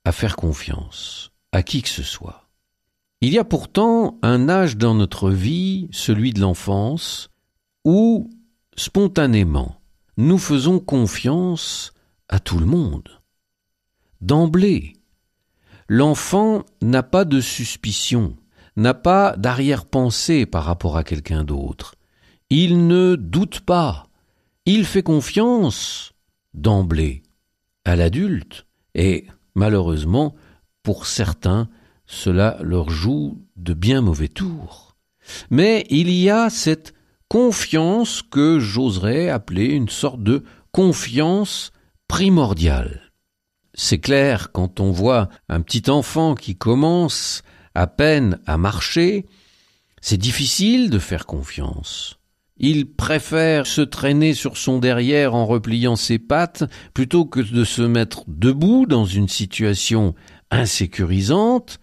à 0.05 0.11
faire 0.11 0.35
confiance 0.35 1.31
à 1.51 1.63
qui 1.63 1.81
que 1.81 1.89
ce 1.89 2.03
soit. 2.03 2.51
Il 3.21 3.33
y 3.33 3.39
a 3.39 3.43
pourtant 3.43 4.19
un 4.21 4.47
âge 4.47 4.77
dans 4.77 4.93
notre 4.93 5.31
vie, 5.31 5.89
celui 5.91 6.33
de 6.33 6.39
l'enfance, 6.39 7.29
où, 7.83 8.29
spontanément, 8.75 9.80
nous 10.21 10.37
faisons 10.37 10.79
confiance 10.79 11.93
à 12.29 12.39
tout 12.39 12.59
le 12.59 12.65
monde. 12.67 13.09
D'emblée, 14.21 14.93
l'enfant 15.87 16.63
n'a 16.81 17.01
pas 17.01 17.25
de 17.25 17.41
suspicion, 17.41 18.37
n'a 18.75 18.93
pas 18.93 19.35
d'arrière-pensée 19.35 20.45
par 20.45 20.63
rapport 20.63 20.95
à 20.95 21.03
quelqu'un 21.03 21.43
d'autre. 21.43 21.95
Il 22.51 22.85
ne 22.85 23.15
doute 23.15 23.61
pas. 23.61 24.07
Il 24.67 24.85
fait 24.85 25.01
confiance 25.01 26.13
d'emblée 26.53 27.23
à 27.83 27.95
l'adulte. 27.95 28.67
Et 28.93 29.25
malheureusement, 29.55 30.35
pour 30.83 31.07
certains, 31.07 31.67
cela 32.05 32.57
leur 32.61 32.91
joue 32.91 33.41
de 33.55 33.73
bien 33.73 34.01
mauvais 34.01 34.27
tours. 34.27 34.95
Mais 35.49 35.85
il 35.89 36.11
y 36.11 36.29
a 36.29 36.51
cette 36.51 36.93
confiance 37.31 38.21
que 38.21 38.59
j'oserais 38.59 39.29
appeler 39.29 39.67
une 39.67 39.87
sorte 39.87 40.21
de 40.21 40.43
confiance 40.73 41.71
primordiale. 42.09 43.13
C'est 43.73 43.99
clair 43.99 44.51
quand 44.51 44.81
on 44.81 44.91
voit 44.91 45.29
un 45.47 45.61
petit 45.61 45.89
enfant 45.89 46.35
qui 46.35 46.57
commence 46.57 47.41
à 47.73 47.87
peine 47.87 48.41
à 48.47 48.57
marcher, 48.57 49.27
c'est 50.01 50.17
difficile 50.17 50.89
de 50.89 50.99
faire 50.99 51.25
confiance. 51.25 52.19
Il 52.57 52.91
préfère 52.91 53.65
se 53.65 53.79
traîner 53.79 54.33
sur 54.33 54.57
son 54.57 54.79
derrière 54.79 55.33
en 55.33 55.45
repliant 55.45 55.95
ses 55.95 56.19
pattes 56.19 56.65
plutôt 56.93 57.23
que 57.23 57.39
de 57.39 57.63
se 57.63 57.81
mettre 57.81 58.25
debout 58.27 58.85
dans 58.85 59.05
une 59.05 59.29
situation 59.29 60.15
insécurisante. 60.49 61.79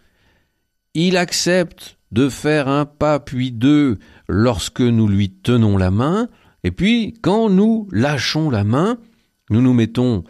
Il 0.92 1.16
accepte 1.16 1.97
de 2.12 2.28
faire 2.28 2.68
un 2.68 2.86
pas 2.86 3.20
puis 3.20 3.52
deux 3.52 3.98
lorsque 4.28 4.80
nous 4.80 5.08
lui 5.08 5.30
tenons 5.30 5.76
la 5.76 5.90
main, 5.90 6.28
et 6.64 6.70
puis 6.70 7.14
quand 7.22 7.50
nous 7.50 7.88
lâchons 7.92 8.50
la 8.50 8.64
main, 8.64 8.98
nous 9.50 9.62
nous 9.62 9.74
mettons 9.74 10.24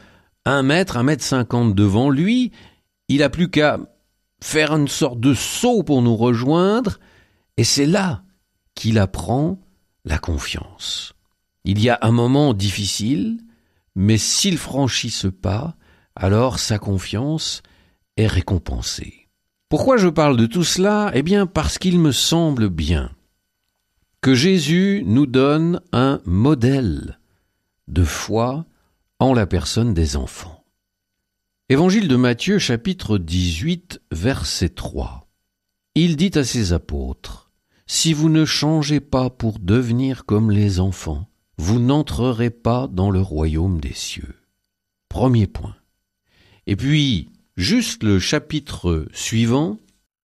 un 0.44 0.62
mètre, 0.62 0.96
un 0.96 1.02
mètre 1.02 1.24
cinquante 1.24 1.74
devant 1.74 2.10
lui, 2.10 2.52
il 3.08 3.18
n'a 3.18 3.30
plus 3.30 3.50
qu'à 3.50 3.78
faire 4.42 4.72
une 4.72 4.88
sorte 4.88 5.20
de 5.20 5.34
saut 5.34 5.82
pour 5.82 6.02
nous 6.02 6.16
rejoindre, 6.16 6.98
et 7.56 7.64
c'est 7.64 7.86
là 7.86 8.22
qu'il 8.74 8.98
apprend 8.98 9.58
la 10.04 10.18
confiance. 10.18 11.12
Il 11.64 11.82
y 11.82 11.90
a 11.90 11.98
un 12.02 12.12
moment 12.12 12.54
difficile, 12.54 13.40
mais 13.94 14.16
s'il 14.16 14.58
franchit 14.58 15.10
ce 15.10 15.26
pas, 15.26 15.76
alors 16.14 16.58
sa 16.58 16.78
confiance 16.78 17.62
est 18.16 18.26
récompensée. 18.26 19.17
Pourquoi 19.68 19.98
je 19.98 20.08
parle 20.08 20.38
de 20.38 20.46
tout 20.46 20.64
cela? 20.64 21.10
Eh 21.12 21.22
bien 21.22 21.44
parce 21.44 21.76
qu'il 21.76 21.98
me 21.98 22.10
semble 22.10 22.70
bien 22.70 23.10
que 24.22 24.34
Jésus 24.34 25.02
nous 25.04 25.26
donne 25.26 25.82
un 25.92 26.20
modèle 26.24 27.18
de 27.86 28.02
foi 28.02 28.64
en 29.18 29.34
la 29.34 29.46
personne 29.46 29.92
des 29.92 30.16
enfants. 30.16 30.64
Évangile 31.68 32.08
de 32.08 32.16
Matthieu 32.16 32.58
chapitre 32.58 33.18
18 33.18 34.00
verset 34.10 34.70
3. 34.70 35.28
Il 35.94 36.16
dit 36.16 36.32
à 36.34 36.44
ses 36.44 36.72
apôtres, 36.72 37.50
Si 37.86 38.14
vous 38.14 38.30
ne 38.30 38.46
changez 38.46 39.00
pas 39.00 39.28
pour 39.28 39.58
devenir 39.58 40.24
comme 40.24 40.50
les 40.50 40.80
enfants, 40.80 41.28
vous 41.58 41.78
n'entrerez 41.78 42.48
pas 42.48 42.88
dans 42.90 43.10
le 43.10 43.20
royaume 43.20 43.82
des 43.82 43.92
cieux. 43.92 44.34
Premier 45.10 45.46
point. 45.46 45.76
Et 46.66 46.74
puis, 46.74 47.28
juste 47.58 48.04
le 48.04 48.18
chapitre 48.18 49.06
suivant, 49.12 49.78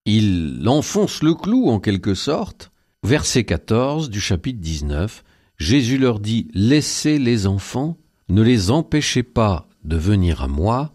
il 0.06 0.68
enfonce 0.68 1.22
le 1.22 1.36
clou 1.36 1.70
en 1.70 1.80
quelque 1.80 2.16
sorte. 2.16 2.72
Verset 3.04 3.46
14 3.46 4.10
du 4.10 4.20
chapitre 4.20 4.60
19, 4.60 5.24
Jésus 5.58 5.98
leur 5.98 6.20
dit, 6.20 6.50
Laissez 6.54 7.18
les 7.18 7.48
enfants, 7.48 7.98
ne 8.28 8.42
les 8.42 8.72
empêchez 8.72 9.24
pas 9.24 9.70
de 9.86 9.96
venir 9.96 10.42
à 10.42 10.48
moi, 10.48 10.92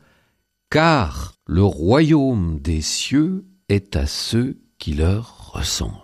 car 0.70 1.37
le 1.47 1.62
royaume 1.62 2.59
des 2.61 2.83
cieux 2.83 3.47
est 3.70 3.97
à 3.97 4.07
ceux 4.07 4.59
qui 4.79 4.92
leur 4.92 5.53
ressemblent. 5.55 6.03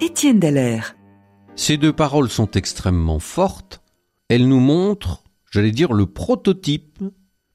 Étienne 0.00 0.40
Dallaire. 0.40 0.96
Ces 1.56 1.76
deux 1.76 1.92
paroles 1.92 2.28
sont 2.28 2.50
extrêmement 2.50 3.18
fortes. 3.18 3.82
Elles 4.28 4.48
nous 4.48 4.60
montrent, 4.60 5.24
j'allais 5.50 5.70
dire, 5.70 5.92
le 5.92 6.06
prototype 6.06 7.02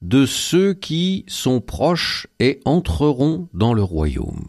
de 0.02 0.26
ceux 0.26 0.74
qui 0.74 1.24
sont 1.28 1.60
proches 1.60 2.26
et 2.38 2.60
entreront 2.64 3.48
dans 3.54 3.74
le 3.74 3.82
royaume. 3.82 4.48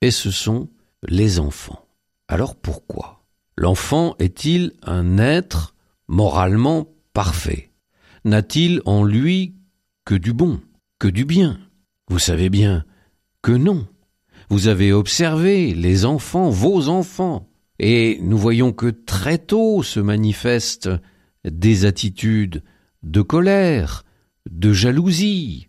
Et 0.00 0.10
ce 0.10 0.30
sont 0.30 0.68
les 1.02 1.38
enfants. 1.40 1.86
Alors 2.28 2.56
pourquoi? 2.56 3.24
L'enfant 3.56 4.14
est-il 4.18 4.72
un 4.82 5.18
être 5.18 5.74
moralement 6.08 6.88
parfait? 7.12 7.70
N'a-t-il 8.24 8.80
en 8.84 9.04
lui 9.04 9.54
que 10.04 10.14
du 10.14 10.32
bon, 10.32 10.60
que 10.98 11.08
du 11.08 11.24
bien? 11.24 11.58
Vous 12.08 12.18
savez 12.18 12.50
bien 12.50 12.84
que 13.42 13.52
non. 13.52 13.86
Vous 14.50 14.68
avez 14.68 14.92
observé 14.92 15.74
les 15.74 16.04
enfants, 16.04 16.50
vos 16.50 16.88
enfants, 16.88 17.48
et 17.78 18.18
nous 18.22 18.38
voyons 18.38 18.72
que 18.72 18.86
très 18.86 19.38
tôt 19.38 19.82
se 19.82 20.00
manifestent 20.00 20.90
des 21.44 21.84
attitudes 21.84 22.62
de 23.02 23.22
colère, 23.22 24.04
de 24.50 24.72
jalousie, 24.72 25.68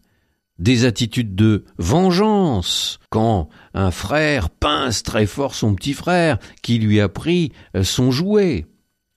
des 0.59 0.85
attitudes 0.85 1.35
de 1.35 1.65
vengeance, 1.77 2.99
quand 3.09 3.49
un 3.73 3.91
frère 3.91 4.49
pince 4.49 5.03
très 5.03 5.25
fort 5.25 5.55
son 5.55 5.75
petit 5.75 5.93
frère 5.93 6.37
qui 6.61 6.79
lui 6.79 7.01
a 7.01 7.09
pris 7.09 7.51
son 7.83 8.11
jouet. 8.11 8.65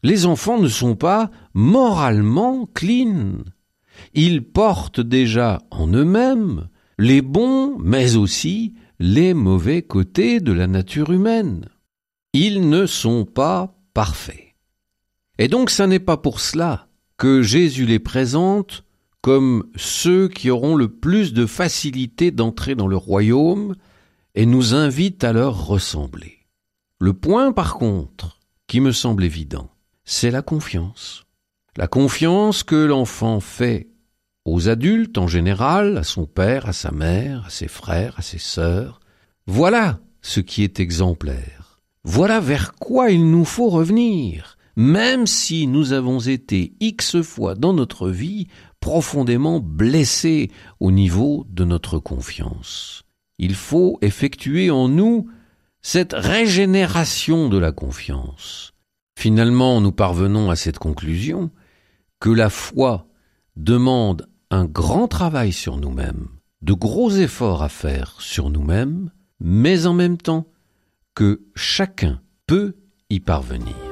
Les 0.03 0.26
enfants 0.26 0.61
ne 0.61 0.68
sont 0.68 0.97
pas 0.97 1.30
moralement 1.55 2.66
clean. 2.72 3.39
Ils 4.14 4.43
portent 4.43 5.01
déjà 5.01 5.61
en 5.70 5.89
eux-mêmes 5.89 6.68
les 6.99 7.22
bons, 7.22 7.78
mais 7.78 8.16
aussi 8.16 8.74
les 8.99 9.32
mauvais 9.34 9.82
côtés 9.82 10.40
de 10.40 10.53
la 10.53 10.66
nature 10.66 11.12
humaine. 11.12 11.68
Ils 12.32 12.68
ne 12.68 12.86
sont 12.86 13.24
pas 13.24 13.74
parfaits. 13.94 14.55
Et 15.38 15.49
donc 15.49 15.70
ça 15.70 15.86
n'est 15.86 16.01
pas 16.01 16.16
pour 16.16 16.40
cela 16.40 16.88
que 17.16 17.42
Jésus 17.42 17.86
les 17.86 17.99
présente 17.99 18.84
comme 19.20 19.68
ceux 19.76 20.28
qui 20.28 20.51
auront 20.51 20.76
le 20.76 20.88
plus 20.88 21.32
de 21.32 21.46
facilité 21.46 22.30
d'entrer 22.30 22.74
dans 22.74 22.86
le 22.86 22.96
royaume 22.96 23.74
et 24.34 24.46
nous 24.46 24.74
invite 24.74 25.24
à 25.24 25.32
leur 25.32 25.66
ressembler. 25.66 26.46
Le 27.01 27.12
point 27.12 27.53
par 27.53 27.74
contre, 27.74 28.38
qui 28.66 28.80
me 28.80 28.92
semble 28.92 29.24
évident, 29.24 29.70
c'est 30.05 30.30
la 30.30 30.42
confiance. 30.42 31.24
La 31.76 31.86
confiance 31.86 32.62
que 32.64 32.76
l'enfant 32.76 33.40
fait 33.40 33.88
aux 34.53 34.68
adultes 34.68 35.18
en 35.18 35.26
général, 35.26 35.99
à 35.99 36.05
son 36.05 36.26
père, 36.26 36.66
à 36.66 36.72
sa 36.72 36.90
mère, 36.90 37.44
à 37.46 37.51
ses 37.51 37.68
frères, 37.68 38.14
à 38.18 38.22
ses 38.22 38.38
sœurs. 38.38 39.01
Voilà 39.46 40.01
ce 40.22 40.40
qui 40.40 40.62
est 40.62 40.80
exemplaire. 40.80 41.80
Voilà 42.05 42.40
vers 42.40 42.74
quoi 42.74 43.11
il 43.11 43.30
nous 43.30 43.44
faut 43.44 43.68
revenir, 43.68 44.57
même 44.76 45.26
si 45.26 45.66
nous 45.66 45.92
avons 45.92 46.20
été 46.20 46.72
X 46.80 47.20
fois 47.22 47.55
dans 47.55 47.72
notre 47.72 48.09
vie 48.09 48.46
profondément 48.80 49.61
blessés 49.61 50.51
au 50.80 50.90
niveau 50.90 51.46
de 51.51 51.64
notre 51.64 51.99
confiance. 51.99 53.05
Il 53.38 53.55
faut 53.55 53.99
effectuer 54.03 54.70
en 54.70 54.88
nous 54.88 55.28
cette 55.82 56.12
régénération 56.12 57.49
de 57.49 57.59
la 57.59 57.72
confiance. 57.72 58.72
Finalement, 59.18 59.80
nous 59.80 59.92
parvenons 59.92 60.51
à 60.51 60.57
cette 60.57 60.78
conclusion 60.78 61.51
que 62.20 62.30
la 62.30 62.51
foi 62.51 63.07
demande 63.57 64.28
un 64.51 64.64
grand 64.64 65.09
travail 65.09 65.53
sur 65.53 65.76
nous-mêmes, 65.76 66.28
de 66.62 66.72
gros 66.72 67.11
efforts 67.11 67.62
à 67.62 67.68
faire 67.68 68.16
sur 68.20 68.51
nous-mêmes, 68.51 69.11
mais 69.40 69.86
en 69.86 69.94
même 69.94 70.18
temps 70.18 70.46
que 71.14 71.42
chacun 71.55 72.20
peut 72.46 72.76
y 73.11 73.20
parvenir. 73.20 73.88